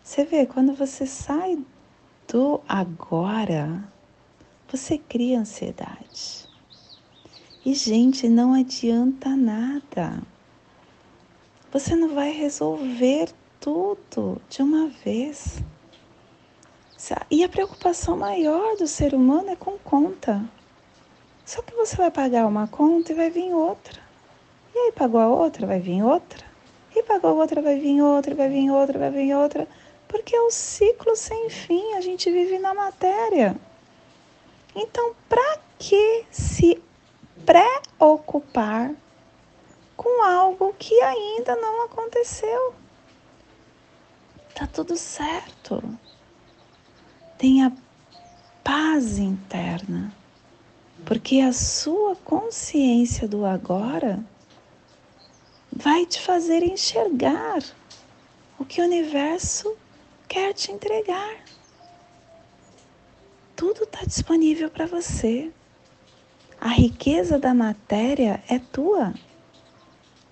Você 0.04 0.26
vê, 0.26 0.48
quando 0.48 0.74
você 0.74 1.06
sai 1.06 1.60
do 2.28 2.60
agora, 2.68 3.84
você 4.68 4.98
cria 4.98 5.40
ansiedade. 5.40 6.48
E, 7.64 7.76
gente, 7.76 8.28
não 8.28 8.54
adianta 8.54 9.36
nada. 9.36 10.24
Você 11.72 11.96
não 11.96 12.16
vai 12.16 12.32
resolver 12.32 13.30
tudo 13.60 14.42
de 14.50 14.62
uma 14.62 14.88
vez. 15.04 15.62
E 17.30 17.44
a 17.44 17.50
preocupação 17.50 18.16
maior 18.16 18.78
do 18.78 18.88
ser 18.88 19.14
humano 19.14 19.50
é 19.50 19.56
com 19.56 19.78
conta. 19.78 20.44
Só 21.46 21.62
que 21.62 21.76
você 21.76 21.96
vai 21.96 22.10
pagar 22.10 22.48
uma 22.48 22.68
conta 22.68 23.12
e 23.12 23.16
vai 23.16 23.30
vir 23.30 23.54
outra. 23.54 24.02
E 24.74 24.78
aí 24.78 24.92
pagou 24.94 25.20
a 25.20 25.28
outra, 25.28 25.68
vai 25.68 25.80
vir 25.80 26.04
outra. 26.04 26.46
E 26.96 27.04
pagou 27.04 27.36
outra, 27.36 27.62
vai 27.62 27.78
vir 27.80 28.02
outra, 28.02 28.34
vai 28.34 28.50
vir 28.50 28.72
outra, 28.72 28.98
vai 28.98 29.12
vir 29.12 29.36
outra. 29.36 29.68
Porque 30.08 30.36
é 30.36 30.42
um 30.42 30.50
ciclo 30.50 31.16
sem 31.16 31.50
fim, 31.50 31.94
a 31.96 32.02
gente 32.02 32.32
vive 32.32 32.58
na 32.60 32.74
matéria. 32.74 33.56
Então, 34.74 35.14
para 35.28 35.60
que 35.78 36.26
se 36.32 36.82
preocupar 37.46 38.92
com 39.98 40.24
algo 40.24 40.74
que 40.80 41.02
ainda 41.02 41.56
não 41.56 41.84
aconteceu? 41.84 42.76
Tá 44.56 44.66
tudo 44.66 44.96
certo. 44.96 45.84
Tenha 47.38 47.76
paz 48.64 49.18
interna, 49.18 50.14
porque 51.06 51.42
a 51.42 51.52
sua 51.52 52.16
consciência 52.16 53.28
do 53.28 53.46
agora 53.46 54.24
vai 55.72 56.06
te 56.06 56.22
fazer 56.22 56.64
enxergar 56.64 57.60
o 58.58 58.66
que 58.66 58.82
o 58.82 58.86
universo 58.86 59.76
quer 60.28 60.54
te 60.54 60.72
entregar. 60.72 61.44
Tudo 63.56 63.84
está 63.84 64.04
disponível 64.06 64.70
para 64.70 64.86
você. 64.86 65.52
A 66.60 66.70
riqueza 66.70 67.38
da 67.38 67.54
matéria 67.54 68.44
é 68.50 68.60
tua. 68.60 69.14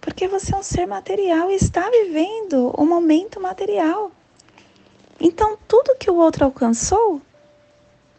Porque 0.06 0.28
você 0.28 0.54
é 0.54 0.58
um 0.58 0.62
ser 0.62 0.86
material 0.86 1.50
e 1.50 1.56
está 1.56 1.90
vivendo 1.90 2.72
o 2.78 2.86
momento 2.86 3.42
material. 3.42 4.12
Então, 5.20 5.58
tudo 5.68 5.98
que 5.98 6.12
o 6.12 6.16
outro 6.16 6.46
alcançou, 6.46 7.20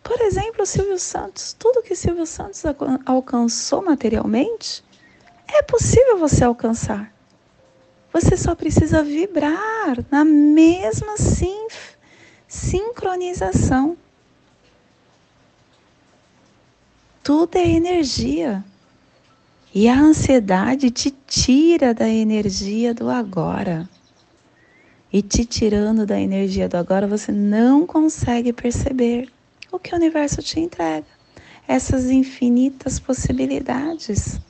por 0.02 0.20
exemplo, 0.20 0.64
o 0.64 0.66
Silvio 0.66 0.98
Santos, 0.98 1.54
tudo 1.56 1.84
que 1.84 1.94
Silvio 1.94 2.26
Santos 2.26 2.64
alcançou 3.06 3.82
materialmente, 3.82 4.82
é 5.46 5.62
possível 5.62 6.18
você 6.18 6.42
alcançar. 6.42 7.14
Você 8.12 8.36
só 8.36 8.56
precisa 8.56 9.04
vibrar 9.04 10.04
na 10.10 10.24
mesma 10.24 11.14
sincronização. 12.48 13.96
Tudo 17.22 17.56
é 17.56 17.68
energia. 17.68 18.64
E 19.78 19.90
a 19.90 20.00
ansiedade 20.00 20.90
te 20.90 21.10
tira 21.10 21.92
da 21.92 22.08
energia 22.08 22.94
do 22.94 23.10
agora. 23.10 23.86
E 25.12 25.20
te 25.20 25.44
tirando 25.44 26.06
da 26.06 26.18
energia 26.18 26.66
do 26.66 26.78
agora, 26.78 27.06
você 27.06 27.30
não 27.30 27.86
consegue 27.86 28.54
perceber 28.54 29.30
o 29.70 29.78
que 29.78 29.92
o 29.92 29.98
universo 29.98 30.42
te 30.42 30.58
entrega. 30.58 31.04
Essas 31.68 32.06
infinitas 32.06 32.98
possibilidades. 32.98 34.40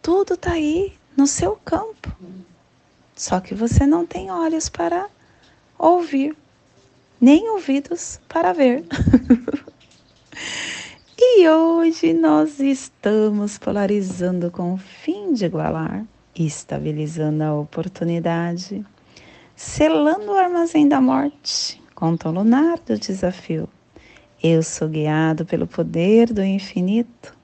Tudo 0.00 0.32
está 0.32 0.52
aí 0.52 0.94
no 1.14 1.26
seu 1.26 1.56
campo. 1.56 2.10
Só 3.14 3.40
que 3.40 3.54
você 3.54 3.84
não 3.84 4.06
tem 4.06 4.30
olhos 4.30 4.70
para 4.70 5.06
ouvir, 5.78 6.34
nem 7.20 7.50
ouvidos 7.50 8.18
para 8.26 8.54
ver. 8.54 8.86
e 11.36 11.48
hoje 11.48 12.12
nós 12.12 12.60
estamos 12.60 13.58
polarizando 13.58 14.50
com 14.50 14.74
o 14.74 14.76
fim 14.76 15.32
de 15.32 15.44
igualar, 15.44 16.04
estabilizando 16.34 17.42
a 17.42 17.54
oportunidade, 17.54 18.84
selando 19.56 20.30
o 20.30 20.36
armazém 20.36 20.88
da 20.88 21.00
morte, 21.00 21.82
conta 21.94 22.30
lunar 22.30 22.78
do 22.86 22.98
desafio. 22.98 23.68
Eu 24.42 24.62
sou 24.62 24.88
guiado 24.88 25.44
pelo 25.44 25.66
poder 25.66 26.32
do 26.32 26.42
infinito. 26.44 27.34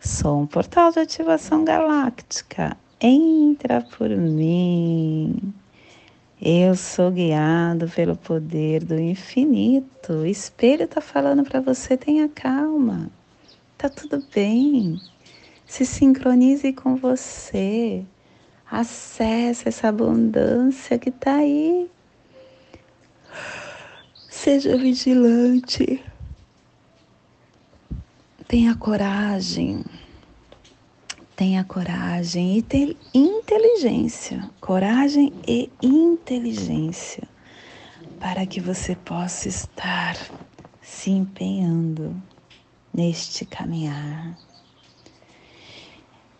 Sou 0.00 0.40
um 0.40 0.46
portal 0.46 0.90
de 0.90 1.00
ativação 1.00 1.64
galáctica 1.64 2.76
entra 3.06 3.82
por 3.82 4.08
mim. 4.08 5.52
Eu 6.40 6.74
sou 6.74 7.10
guiado 7.10 7.88
pelo 7.88 8.16
poder 8.16 8.82
do 8.82 8.98
infinito. 8.98 10.12
O 10.12 10.26
espelho 10.26 10.84
está 10.84 11.02
falando 11.02 11.44
para 11.44 11.60
você: 11.60 11.96
tenha 11.96 12.28
calma, 12.28 13.10
tá 13.76 13.88
tudo 13.88 14.24
bem. 14.34 15.00
Se 15.66 15.84
sincronize 15.84 16.72
com 16.72 16.96
você. 16.96 18.04
Acesse 18.70 19.68
essa 19.68 19.88
abundância 19.88 20.98
que 20.98 21.10
está 21.10 21.36
aí. 21.36 21.90
Seja 24.28 24.76
vigilante. 24.76 26.02
Tenha 28.48 28.74
coragem 28.74 29.84
tenha 31.36 31.64
coragem 31.64 32.64
e 32.72 32.96
inteligência, 33.12 34.48
coragem 34.60 35.32
e 35.46 35.68
inteligência, 35.82 37.24
para 38.20 38.46
que 38.46 38.60
você 38.60 38.94
possa 38.94 39.48
estar 39.48 40.16
se 40.80 41.10
empenhando 41.10 42.14
neste 42.94 43.44
caminhar. 43.44 44.38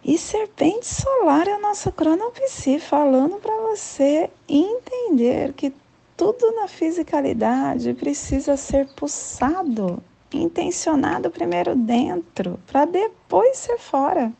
E 0.04 0.18
serpente 0.18 0.86
solar 0.86 1.48
é 1.48 1.52
a 1.52 1.58
nossa 1.58 1.90
cronopsi, 1.90 2.78
falando 2.78 3.36
para 3.36 3.56
você 3.62 4.30
entender 4.46 5.54
que 5.54 5.72
tudo 6.16 6.52
na 6.52 6.68
fisicalidade 6.68 7.94
precisa 7.94 8.56
ser 8.56 8.86
pulsado, 8.94 10.02
intencionado 10.32 11.30
primeiro 11.30 11.74
dentro, 11.74 12.60
para 12.66 12.84
depois 12.84 13.56
ser 13.56 13.78
fora. 13.78 14.32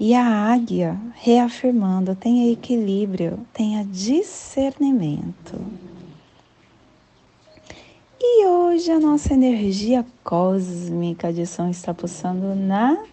E 0.00 0.14
a 0.14 0.24
águia 0.24 0.98
reafirmando: 1.14 2.16
tenha 2.16 2.50
equilíbrio, 2.50 3.38
tenha 3.52 3.84
discernimento. 3.84 5.60
E 8.26 8.46
hoje 8.46 8.90
a 8.90 8.98
nossa 8.98 9.34
energia 9.34 10.02
cósmica 10.24 11.30
de 11.30 11.44
som 11.44 11.68
está 11.68 11.92
pulsando 11.92 12.54
na 12.54 13.04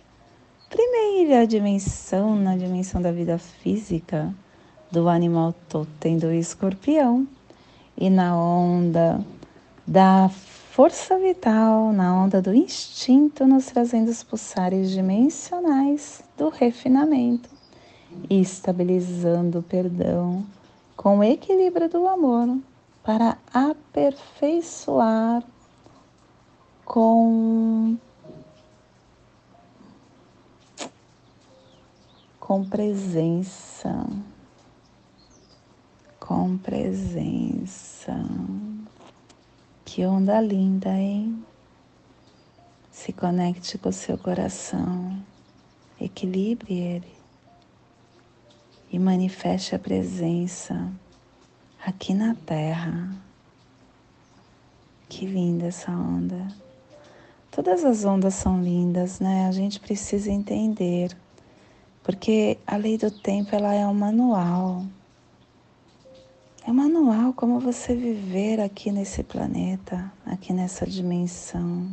primeira 0.69 1.45
dimensão, 1.45 2.33
na 2.37 2.55
dimensão 2.55 3.01
da 3.01 3.11
vida 3.11 3.37
física 3.37 4.33
do 4.89 5.09
animal 5.09 5.53
totem 5.67 6.17
do 6.17 6.31
escorpião. 6.31 7.27
E 7.97 8.09
na 8.09 8.37
onda 8.37 9.19
da 9.85 10.29
força 10.29 11.19
vital, 11.19 11.91
na 11.91 12.15
onda 12.15 12.41
do 12.41 12.53
instinto, 12.53 13.45
nos 13.45 13.65
trazendo 13.65 14.09
os 14.09 14.23
pulsares 14.23 14.91
dimensionais 14.91 16.23
do 16.37 16.47
refinamento, 16.47 17.49
estabilizando 18.29 19.59
o 19.59 19.63
perdão 19.63 20.45
com 20.95 21.19
o 21.19 21.23
equilíbrio 21.23 21.89
do 21.89 22.07
amor 22.07 22.47
para 23.03 23.37
aperfeiçoar 23.53 25.43
com 26.85 27.97
com 32.39 32.65
presença, 32.65 34.05
com 36.19 36.57
presença. 36.57 38.13
Que 39.85 40.05
onda 40.05 40.41
linda, 40.41 40.89
hein? 40.89 41.45
Se 42.91 43.13
conecte 43.13 43.77
com 43.77 43.87
o 43.89 43.93
seu 43.93 44.17
coração, 44.17 45.17
equilibre 45.99 46.73
ele 46.73 47.13
e 48.91 48.99
manifeste 48.99 49.73
a 49.73 49.79
presença 49.79 50.91
aqui 51.85 52.13
na 52.13 52.35
Terra. 52.35 53.09
Que 55.09 55.25
linda 55.25 55.67
essa 55.67 55.91
onda. 55.91 56.47
Todas 57.51 57.83
as 57.83 58.05
ondas 58.05 58.33
são 58.33 58.61
lindas, 58.61 59.19
né? 59.19 59.47
A 59.47 59.51
gente 59.51 59.79
precisa 59.79 60.31
entender, 60.31 61.15
porque 62.03 62.57
a 62.65 62.77
lei 62.77 62.97
do 62.97 63.11
tempo 63.11 63.55
ela 63.55 63.73
é 63.73 63.85
um 63.85 63.93
manual 63.93 64.85
é 66.63 66.69
um 66.69 66.75
manual 66.75 67.33
como 67.33 67.59
você 67.59 67.95
viver 67.95 68.59
aqui 68.59 68.91
nesse 68.91 69.23
planeta, 69.23 70.13
aqui 70.23 70.53
nessa 70.53 70.85
dimensão. 70.85 71.89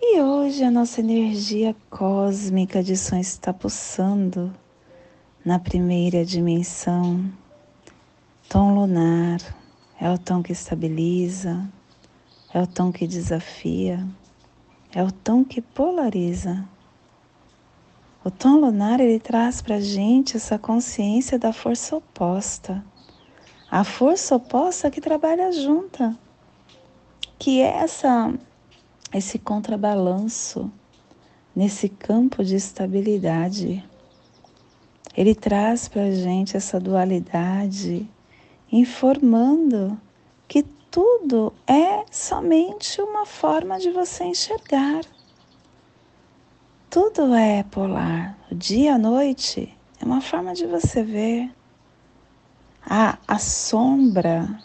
E 0.00 0.20
hoje 0.20 0.64
a 0.64 0.70
nossa 0.70 0.98
energia 0.98 1.76
cósmica 1.88 2.82
de 2.82 2.96
som 2.96 3.16
está 3.16 3.52
pulsando 3.52 4.52
na 5.44 5.60
primeira 5.60 6.24
dimensão, 6.24 7.30
tom 8.52 8.74
lunar, 8.74 9.40
é 9.98 10.10
o 10.10 10.18
tom 10.18 10.42
que 10.42 10.52
estabiliza, 10.52 11.66
é 12.52 12.60
o 12.60 12.66
tom 12.66 12.92
que 12.92 13.06
desafia, 13.06 14.06
é 14.94 15.02
o 15.02 15.10
tom 15.10 15.42
que 15.42 15.62
polariza. 15.62 16.62
O 18.22 18.30
tom 18.30 18.56
lunar 18.56 19.00
ele 19.00 19.18
traz 19.18 19.62
para 19.62 19.80
gente 19.80 20.36
essa 20.36 20.58
consciência 20.58 21.38
da 21.38 21.50
força 21.50 21.96
oposta, 21.96 22.84
a 23.70 23.84
força 23.84 24.36
oposta 24.36 24.90
que 24.90 25.00
trabalha 25.00 25.50
junta, 25.50 26.14
que 27.38 27.58
é 27.62 27.78
essa 27.78 28.34
esse 29.14 29.38
contrabalanço 29.38 30.70
nesse 31.56 31.88
campo 31.88 32.44
de 32.44 32.56
estabilidade. 32.56 33.82
Ele 35.16 35.34
traz 35.34 35.88
para 35.88 36.10
gente 36.10 36.54
essa 36.54 36.78
dualidade, 36.78 38.06
informando 38.72 40.00
que 40.48 40.62
tudo 40.90 41.52
é 41.66 42.04
somente 42.10 43.00
uma 43.02 43.26
forma 43.26 43.78
de 43.78 43.90
você 43.90 44.24
enxergar. 44.24 45.04
Tudo 46.88 47.34
é 47.34 47.62
polar. 47.64 48.38
O 48.50 48.54
dia 48.54 48.84
e 48.84 48.88
a 48.88 48.98
noite 48.98 49.76
é 50.00 50.04
uma 50.04 50.22
forma 50.22 50.54
de 50.54 50.66
você 50.66 51.02
ver. 51.02 51.50
A, 52.84 53.18
a 53.28 53.38
sombra, 53.38 54.58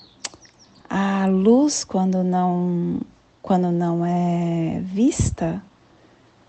a 0.89 1.25
luz 1.27 1.83
quando 1.83 2.23
não 2.23 3.01
quando 3.41 3.71
não 3.71 4.05
é 4.05 4.81
vista, 4.83 5.63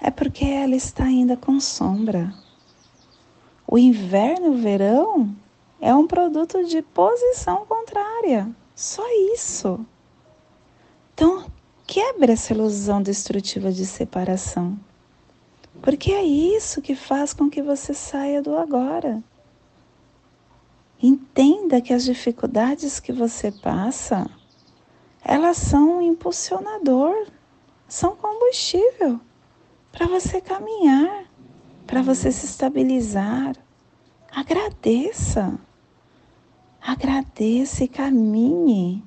é 0.01 0.11
porque 0.11 0.45
ela 0.45 0.75
está 0.75 1.05
ainda 1.05 1.37
com 1.37 1.61
sombra. 1.61 2.35
O 3.65 3.79
inverno 3.79 4.47
e 4.47 4.49
o 4.49 4.59
verão 4.59 5.37
é 5.81 5.95
um 5.95 6.07
produto 6.07 6.65
de 6.65 6.83
posição 6.83 7.65
contrária. 7.67 8.49
Só 8.75 9.03
isso. 9.35 9.85
Então, 11.15 11.51
quebra 11.87 12.33
essa 12.33 12.53
ilusão 12.53 13.03
destrutiva 13.03 13.73
de 13.73 13.87
separação. 13.87 14.79
Porque 15.81 16.13
é 16.13 16.23
isso 16.23 16.83
que 16.83 16.95
faz 16.95 17.33
com 17.33 17.49
que 17.49 17.63
você 17.63 17.95
saia 17.95 18.43
do 18.43 18.57
agora. 18.57 19.23
Entenda 21.01 21.81
que 21.81 21.93
as 21.93 22.05
dificuldades 22.05 22.99
que 22.99 23.13
você 23.13 23.53
passa 23.53 24.29
elas 25.29 25.59
são 25.59 25.99
um 25.99 26.01
impulsionador, 26.01 27.27
são 27.87 28.17
combustível 28.17 29.21
para 29.93 30.07
você 30.07 30.41
caminhar, 30.41 31.25
para 31.87 32.01
você 32.01 32.33
se 32.33 32.47
estabilizar. 32.47 33.55
Agradeça, 34.31 35.59
agradeça 36.89 37.85
e 37.85 37.89
caminhe. 37.89 39.05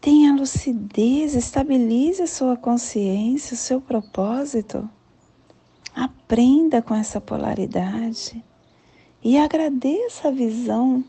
Tenha 0.00 0.34
lucidez, 0.34 1.36
estabilize 1.36 2.20
a 2.20 2.26
sua 2.26 2.56
consciência, 2.56 3.54
o 3.54 3.56
seu 3.56 3.80
propósito. 3.80 4.90
Aprenda 5.94 6.82
com 6.82 6.92
essa 6.92 7.20
polaridade 7.20 8.44
e 9.22 9.38
agradeça 9.38 10.26
a 10.26 10.32
visão, 10.32 11.04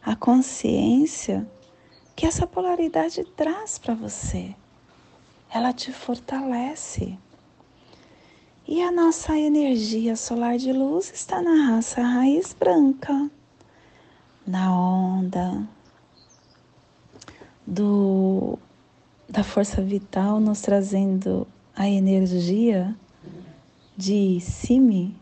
a 0.00 0.14
consciência 0.14 1.44
que 2.14 2.24
essa 2.24 2.46
polaridade 2.46 3.24
traz 3.36 3.78
para 3.78 3.94
você. 3.96 4.54
Ela 5.52 5.72
te 5.72 5.92
fortalece. 5.92 7.18
E 8.66 8.80
a 8.80 8.92
nossa 8.92 9.36
energia 9.36 10.14
solar 10.14 10.56
de 10.56 10.72
luz 10.72 11.10
está 11.12 11.42
na 11.42 11.66
raça 11.66 12.00
raiz 12.00 12.54
branca, 12.54 13.28
na 14.46 14.72
onda 14.72 15.66
do 17.66 18.58
da 19.28 19.42
força 19.42 19.80
vital 19.80 20.38
nos 20.38 20.60
trazendo 20.60 21.46
a 21.74 21.88
energia 21.88 22.94
de 23.96 24.38
Simi, 24.40 25.16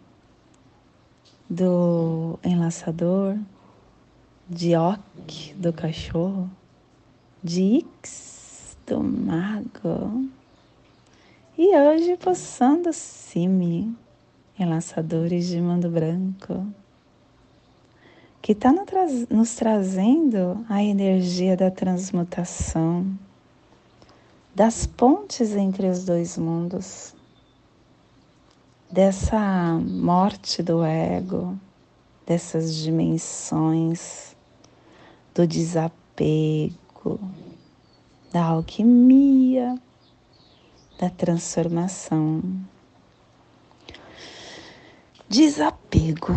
do 1.48 2.38
enlaçador, 2.42 3.38
de 4.48 4.74
Ok, 4.74 5.54
do 5.56 5.72
cachorro, 5.72 6.50
Dix 7.42 8.76
do 8.87 9.02
Mago. 9.02 10.28
E 11.56 11.76
hoje 11.76 12.16
possando 12.16 12.92
Simi, 12.92 13.94
enlaçadores 14.58 15.46
de 15.46 15.61
mando 15.61 15.88
branco, 15.88 16.66
que 18.42 18.52
está 18.52 18.72
nos 19.31 19.55
trazendo 19.55 20.66
a 20.68 20.83
energia 20.83 21.57
da 21.57 21.70
transmutação, 21.70 23.07
das 24.55 24.85
pontes 24.85 25.52
entre 25.52 25.88
os 25.88 26.05
dois 26.05 26.37
mundos, 26.37 27.14
dessa 28.90 29.78
morte 29.81 30.62
do 30.62 30.85
ego, 30.85 31.57
dessas 32.26 32.74
dimensões, 32.74 34.37
do 35.35 35.46
desapego 35.46 36.83
da 38.33 38.44
alquimia, 38.44 39.78
da 40.98 41.11
transformação. 41.11 42.42
Desapego. 45.28 46.33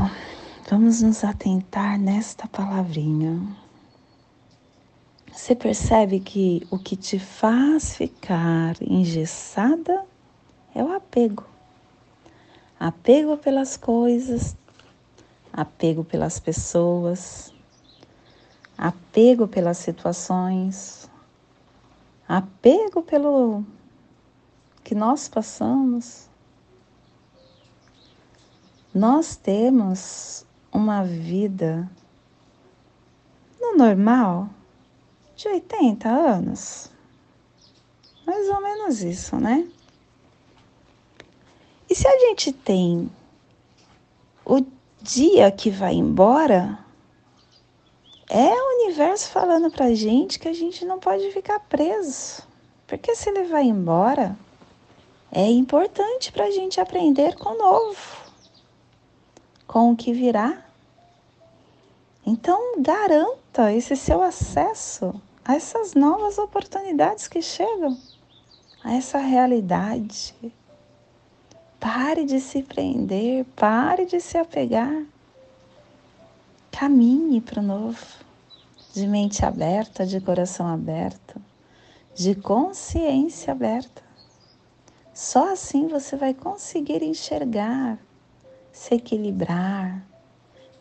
Vamos 0.68 1.04
nos 1.04 1.24
atentar 1.24 2.00
nesta 2.00 2.48
palavrinha. 2.48 3.40
Você 5.32 5.54
percebe 5.54 6.20
que 6.20 6.66
o 6.72 6.80
que 6.80 6.96
te 6.96 7.20
faz 7.20 7.96
ficar 7.96 8.76
engessada 8.82 10.04
é 10.74 10.84
o 10.84 10.92
apego. 10.92 11.46
Apego 12.80 13.38
pelas 13.38 13.78
coisas, 13.78 14.58
apego 15.54 16.04
pelas 16.04 16.40
pessoas, 16.40 17.54
apego 18.76 19.48
pelas 19.48 19.78
situações, 19.78 21.08
apego 22.28 23.04
pelo 23.04 23.64
que 24.84 24.96
nós 24.96 25.30
passamos. 25.30 26.28
Nós 28.92 29.36
temos 29.36 30.45
uma 30.76 31.04
vida 31.04 31.90
no 33.60 33.78
normal 33.78 34.50
de 35.36 35.48
80 35.48 36.10
anos. 36.10 36.92
Mais 38.26 38.50
ou 38.50 38.62
menos 38.62 39.02
isso, 39.02 39.38
né? 39.38 39.68
E 41.90 41.96
se 41.96 42.08
a 42.08 42.20
gente 42.20 42.52
tem 42.52 43.10
o 44.46 44.66
dia 45.02 45.52
que 45.52 45.70
vai 45.70 45.94
embora, 45.94 46.80
é 48.30 48.50
o 48.50 48.84
universo 48.84 49.30
falando 49.30 49.72
pra 49.72 49.94
gente 49.94 50.40
que 50.40 50.48
a 50.48 50.54
gente 50.54 50.84
não 50.84 51.00
pode 51.00 51.32
ficar 51.32 51.60
preso. 51.60 52.44
Porque 52.88 53.16
se 53.16 53.30
ele 53.30 53.44
vai 53.44 53.64
embora, 53.64 54.38
é 55.32 55.48
importante 55.48 56.32
para 56.32 56.46
a 56.46 56.52
gente 56.52 56.80
aprender 56.80 57.36
com 57.36 57.50
o 57.50 57.58
novo, 57.58 58.32
com 59.68 59.92
o 59.92 59.96
que 59.96 60.12
virá. 60.12 60.65
Então, 62.28 62.82
garanta 62.82 63.72
esse 63.72 63.96
seu 63.96 64.24
acesso 64.24 65.14
a 65.44 65.54
essas 65.54 65.94
novas 65.94 66.40
oportunidades 66.40 67.28
que 67.28 67.40
chegam, 67.40 67.96
a 68.84 68.96
essa 68.96 69.20
realidade. 69.20 70.34
Pare 71.80 72.26
de 72.26 72.40
se 72.40 72.64
prender, 72.64 73.46
pare 73.56 74.08
de 74.08 74.20
se 74.20 74.40
apegar. 74.40 75.06
Caminhe 76.72 77.40
para 77.40 77.60
o 77.60 77.64
novo, 77.64 78.04
de 78.92 79.06
mente 79.06 79.46
aberta, 79.46 80.04
de 80.04 80.20
coração 80.20 80.68
aberto, 80.68 81.40
de 82.16 82.34
consciência 82.34 83.52
aberta. 83.54 84.02
Só 85.14 85.54
assim 85.54 85.88
você 85.88 86.16
vai 86.16 86.34
conseguir 86.34 87.04
enxergar, 87.04 88.00
se 88.72 88.96
equilibrar, 88.96 90.04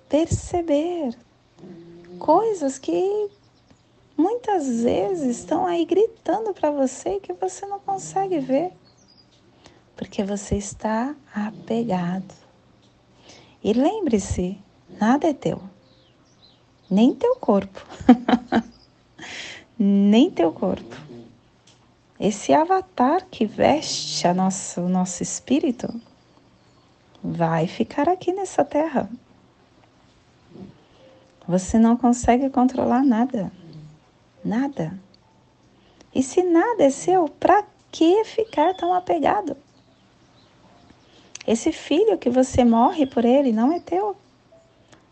perceber 0.09 1.15
coisas 2.19 2.79
que 2.79 3.29
muitas 4.17 4.83
vezes 4.83 5.39
estão 5.39 5.67
aí 5.67 5.85
gritando 5.85 6.53
para 6.55 6.71
você 6.71 7.21
que 7.21 7.33
você 7.33 7.67
não 7.67 7.81
consegue 7.81 8.39
ver, 8.39 8.73
porque 9.97 10.23
você 10.23 10.57
está 10.57 11.15
apegado. 11.35 12.35
E 13.63 13.73
lembre-se, 13.73 14.59
nada 15.01 15.29
é 15.29 15.33
teu 15.33 15.61
nem 16.91 17.15
teu 17.15 17.37
corpo, 17.37 17.85
nem 19.79 20.31
teu 20.31 20.53
corpo. 20.53 20.97
esse 22.21 22.53
avatar 22.53 23.27
que 23.31 23.45
veste 23.45 24.27
a 24.27 24.33
nossa, 24.35 24.81
o 24.81 24.89
nosso 24.89 25.23
espírito, 25.23 25.89
vai 27.23 27.67
ficar 27.67 28.09
aqui 28.09 28.33
nessa 28.33 28.65
terra. 28.65 29.11
Você 31.47 31.79
não 31.79 31.97
consegue 31.97 32.49
controlar 32.51 33.05
nada. 33.05 33.53
Nada. 34.45 34.99
E 36.15 36.23
se 36.23 36.43
nada 36.43 36.85
é 36.85 36.91
seu, 36.91 37.29
para 37.29 37.65
que 37.91 38.25
ficar 38.25 38.75
tão 38.75 38.95
apegado? 38.95 39.57
Esse 41.47 41.73
filho 41.73 42.17
que 42.17 42.31
você 42.31 42.65
morre 42.65 43.05
por 43.07 43.25
ele 43.25 43.53
não 43.53 43.73
é 43.73 43.81
teu. 43.81 44.17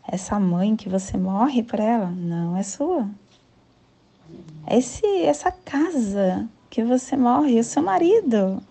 Essa 0.06 0.40
mãe 0.40 0.74
que 0.74 0.88
você 0.88 1.16
morre 1.16 1.62
por 1.62 1.78
ela 1.78 2.06
não 2.10 2.56
é 2.56 2.62
sua. 2.62 3.08
Esse, 4.70 5.06
essa 5.24 5.52
casa 5.52 6.48
que 6.70 6.82
você 6.82 7.16
morre, 7.16 7.60
o 7.60 7.64
seu 7.64 7.82
marido, 7.82 8.62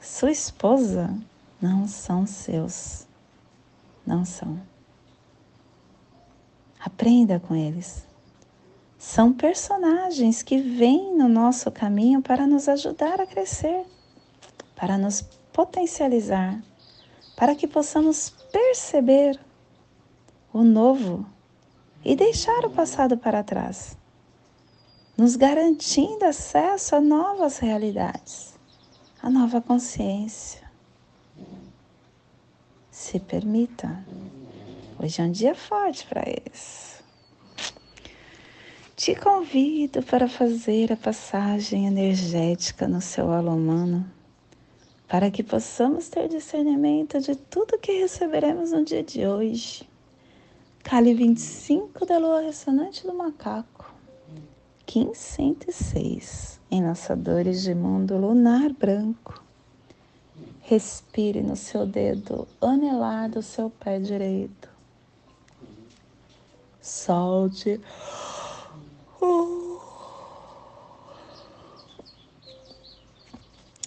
sua 0.00 0.30
esposa, 0.30 1.12
não 1.60 1.88
são 1.88 2.26
seus. 2.26 3.06
Não 4.06 4.24
são. 4.24 4.60
Aprenda 6.84 7.38
com 7.38 7.54
eles. 7.54 8.04
São 8.98 9.32
personagens 9.32 10.42
que 10.42 10.58
vêm 10.58 11.16
no 11.16 11.28
nosso 11.28 11.70
caminho 11.70 12.20
para 12.20 12.46
nos 12.46 12.68
ajudar 12.68 13.20
a 13.20 13.26
crescer, 13.26 13.84
para 14.74 14.98
nos 14.98 15.22
potencializar, 15.52 16.60
para 17.36 17.54
que 17.54 17.68
possamos 17.68 18.30
perceber 18.50 19.38
o 20.52 20.62
novo 20.62 21.24
e 22.04 22.16
deixar 22.16 22.64
o 22.64 22.70
passado 22.70 23.16
para 23.16 23.44
trás, 23.44 23.96
nos 25.16 25.36
garantindo 25.36 26.24
acesso 26.24 26.96
a 26.96 27.00
novas 27.00 27.58
realidades, 27.58 28.54
a 29.22 29.30
nova 29.30 29.60
consciência. 29.60 30.62
Se 32.90 33.20
permita. 33.20 34.04
Hoje 35.02 35.20
é 35.20 35.24
um 35.24 35.32
dia 35.32 35.52
forte 35.52 36.06
para 36.06 36.22
isso. 36.54 37.02
Te 38.94 39.16
convido 39.16 40.00
para 40.00 40.28
fazer 40.28 40.92
a 40.92 40.96
passagem 40.96 41.88
energética 41.88 42.86
no 42.86 43.00
seu 43.00 43.32
alô 43.32 43.56
humano, 43.56 44.08
para 45.08 45.28
que 45.28 45.42
possamos 45.42 46.08
ter 46.08 46.28
discernimento 46.28 47.18
de 47.18 47.34
tudo 47.34 47.80
que 47.80 47.98
receberemos 48.00 48.70
no 48.70 48.84
dia 48.84 49.02
de 49.02 49.26
hoje. 49.26 49.90
Cali 50.84 51.14
25 51.14 52.06
da 52.06 52.18
Lua 52.18 52.42
Ressonante 52.42 53.04
do 53.04 53.12
Macaco, 53.12 53.92
Kim 54.86 55.12
106, 55.12 56.60
em 56.70 56.80
Lançadores 56.80 57.62
de 57.62 57.74
Mundo 57.74 58.16
Lunar 58.16 58.72
Branco. 58.72 59.42
Respire 60.60 61.42
no 61.42 61.56
seu 61.56 61.84
dedo 61.84 62.46
anelar 62.60 63.28
do 63.28 63.42
seu 63.42 63.68
pé 63.68 63.98
direito 63.98 64.71
solte. 66.82 67.80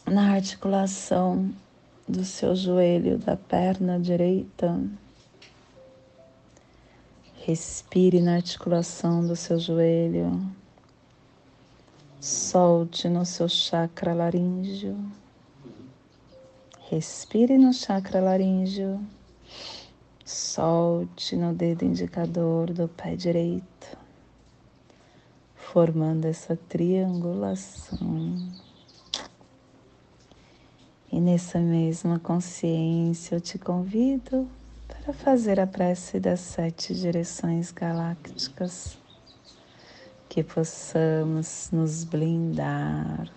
Na 0.05 0.33
articulação 0.33 1.53
do 2.07 2.23
seu 2.23 2.55
joelho 2.55 3.17
da 3.17 3.35
perna 3.35 3.99
direita. 3.99 4.79
Respire 7.45 8.21
na 8.21 8.35
articulação 8.35 9.27
do 9.27 9.35
seu 9.35 9.59
joelho. 9.59 10.49
Solte 12.19 13.09
no 13.09 13.25
seu 13.25 13.49
chakra 13.49 14.13
laríngeo. 14.13 14.97
Respire 16.89 17.57
no 17.57 17.73
chakra 17.73 18.21
laríngeo. 18.21 18.99
Solte 20.27 21.35
no 21.35 21.53
dedo 21.53 21.85
indicador 21.85 22.73
do 22.73 22.87
pé 22.87 23.15
direito, 23.15 23.95
formando 25.53 26.25
essa 26.25 26.57
triangulação. 26.67 28.51
E 31.11 31.21
nessa 31.21 31.59
mesma 31.59 32.17
consciência 32.17 33.35
eu 33.35 33.39
te 33.39 33.59
convido 33.59 34.49
para 34.87 35.13
fazer 35.13 35.59
a 35.59 35.67
prece 35.67 36.19
das 36.19 36.39
sete 36.39 36.95
direções 36.95 37.71
galácticas, 37.71 38.97
que 40.27 40.43
possamos 40.43 41.69
nos 41.71 42.03
blindar 42.03 43.29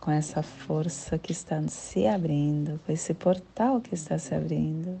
com 0.00 0.10
essa 0.10 0.42
força 0.42 1.16
que 1.16 1.30
está 1.30 1.62
se 1.68 2.08
abrindo, 2.08 2.80
com 2.84 2.90
esse 2.90 3.14
portal 3.14 3.80
que 3.80 3.94
está 3.94 4.18
se 4.18 4.34
abrindo 4.34 5.00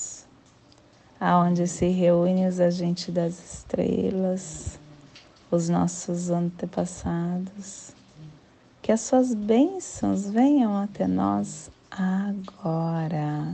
aonde 1.21 1.67
se 1.67 1.87
reúnem 1.87 2.47
os 2.47 2.59
agentes 2.59 3.13
das 3.13 3.53
estrelas, 3.53 4.79
os 5.51 5.69
nossos 5.69 6.31
antepassados. 6.31 7.93
Que 8.81 8.91
as 8.91 9.01
suas 9.01 9.31
bênçãos 9.35 10.27
venham 10.27 10.75
até 10.75 11.05
nós 11.05 11.69
agora, 11.91 13.53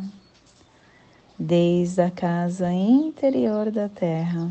desde 1.37 2.01
a 2.01 2.09
casa 2.09 2.71
interior 2.71 3.69
da 3.69 3.89
Terra. 3.89 4.49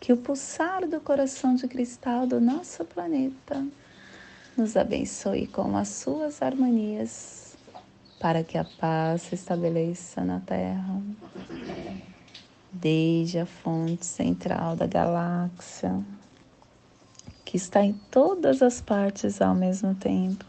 Que 0.00 0.12
o 0.12 0.16
pulsar 0.16 0.84
do 0.88 1.00
coração 1.00 1.54
de 1.54 1.68
cristal 1.68 2.26
do 2.26 2.40
nosso 2.40 2.84
planeta 2.84 3.64
nos 4.56 4.76
abençoe 4.76 5.46
com 5.46 5.76
as 5.76 5.86
suas 5.86 6.42
harmonias 6.42 7.41
para 8.22 8.44
que 8.44 8.56
a 8.56 8.62
paz 8.62 9.22
se 9.22 9.34
estabeleça 9.34 10.24
na 10.24 10.38
Terra, 10.38 11.02
desde 12.72 13.40
a 13.40 13.46
fonte 13.46 14.06
central 14.06 14.76
da 14.76 14.86
galáxia, 14.86 16.00
que 17.44 17.56
está 17.56 17.84
em 17.84 17.94
todas 18.12 18.62
as 18.62 18.80
partes 18.80 19.42
ao 19.42 19.56
mesmo 19.56 19.96
tempo. 19.96 20.44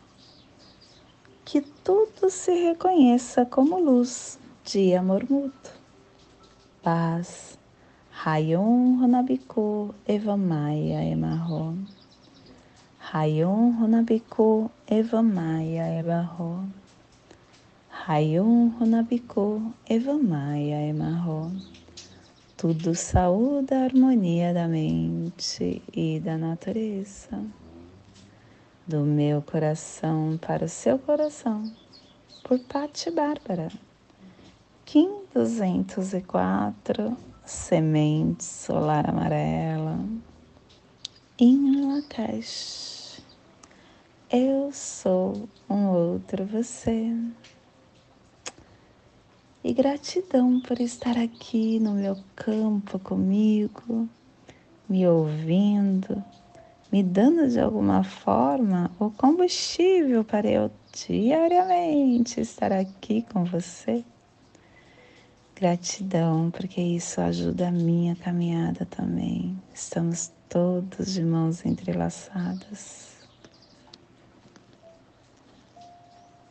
Que 1.44 1.62
tudo 1.62 2.30
se 2.30 2.52
reconheça 2.52 3.44
como 3.44 3.80
luz 3.80 4.38
de 4.64 4.94
amor 4.94 5.28
mútuo. 5.28 5.74
Paz. 6.84 7.58
Rayon 8.12 9.02
Honabiku 9.02 9.96
Evamaya 10.08 11.04
Emarro. 11.04 11.76
Rayon 13.00 13.82
Honabiku 13.82 14.70
Evamaya 14.88 15.88
Emarro. 16.00 16.83
Rayum 18.06 18.68
Runabiku 18.78 19.74
Evamaya 19.90 20.90
Emarro. 20.90 21.54
Tudo 22.58 22.94
saúde 22.94 23.74
a 23.74 23.86
harmonia 23.86 24.54
da 24.54 24.68
mente 24.68 25.82
e 25.94 26.20
da 26.20 26.38
natureza. 26.38 27.42
Do 28.86 29.06
meu 29.06 29.42
coração 29.42 30.38
para 30.38 30.66
o 30.66 30.68
seu 30.68 31.00
coração, 31.00 31.72
por 32.44 32.60
Pati 32.60 33.10
Bárbara. 33.10 33.70
Kim 34.84 35.22
204, 35.34 37.16
Semente 37.46 38.44
Solar 38.44 39.10
Amarela. 39.10 39.98
Em 41.40 41.88
Lakesh. 41.88 43.24
Eu 44.30 44.74
sou 44.74 45.48
um 45.70 45.88
outro 45.88 46.46
você. 46.46 47.16
E 49.64 49.72
gratidão 49.74 50.60
por 50.60 50.82
estar 50.82 51.18
aqui 51.18 51.80
no 51.80 51.94
meu 51.94 52.18
campo 52.36 53.00
comigo, 53.00 54.10
me 54.90 55.08
ouvindo, 55.08 56.22
me 56.92 57.02
dando 57.02 57.48
de 57.48 57.62
alguma 57.62 58.04
forma 58.04 58.92
o 59.00 59.10
combustível 59.10 60.26
para 60.26 60.50
eu 60.50 60.70
diariamente 60.92 62.42
estar 62.42 62.74
aqui 62.74 63.26
com 63.32 63.46
você. 63.46 64.04
Gratidão, 65.56 66.52
porque 66.52 66.82
isso 66.82 67.22
ajuda 67.22 67.70
a 67.70 67.72
minha 67.72 68.18
caminhada 68.18 68.86
também. 68.86 69.58
Estamos 69.74 70.30
todos 70.50 71.14
de 71.14 71.24
mãos 71.24 71.66
entrelaçadas. 71.66 73.13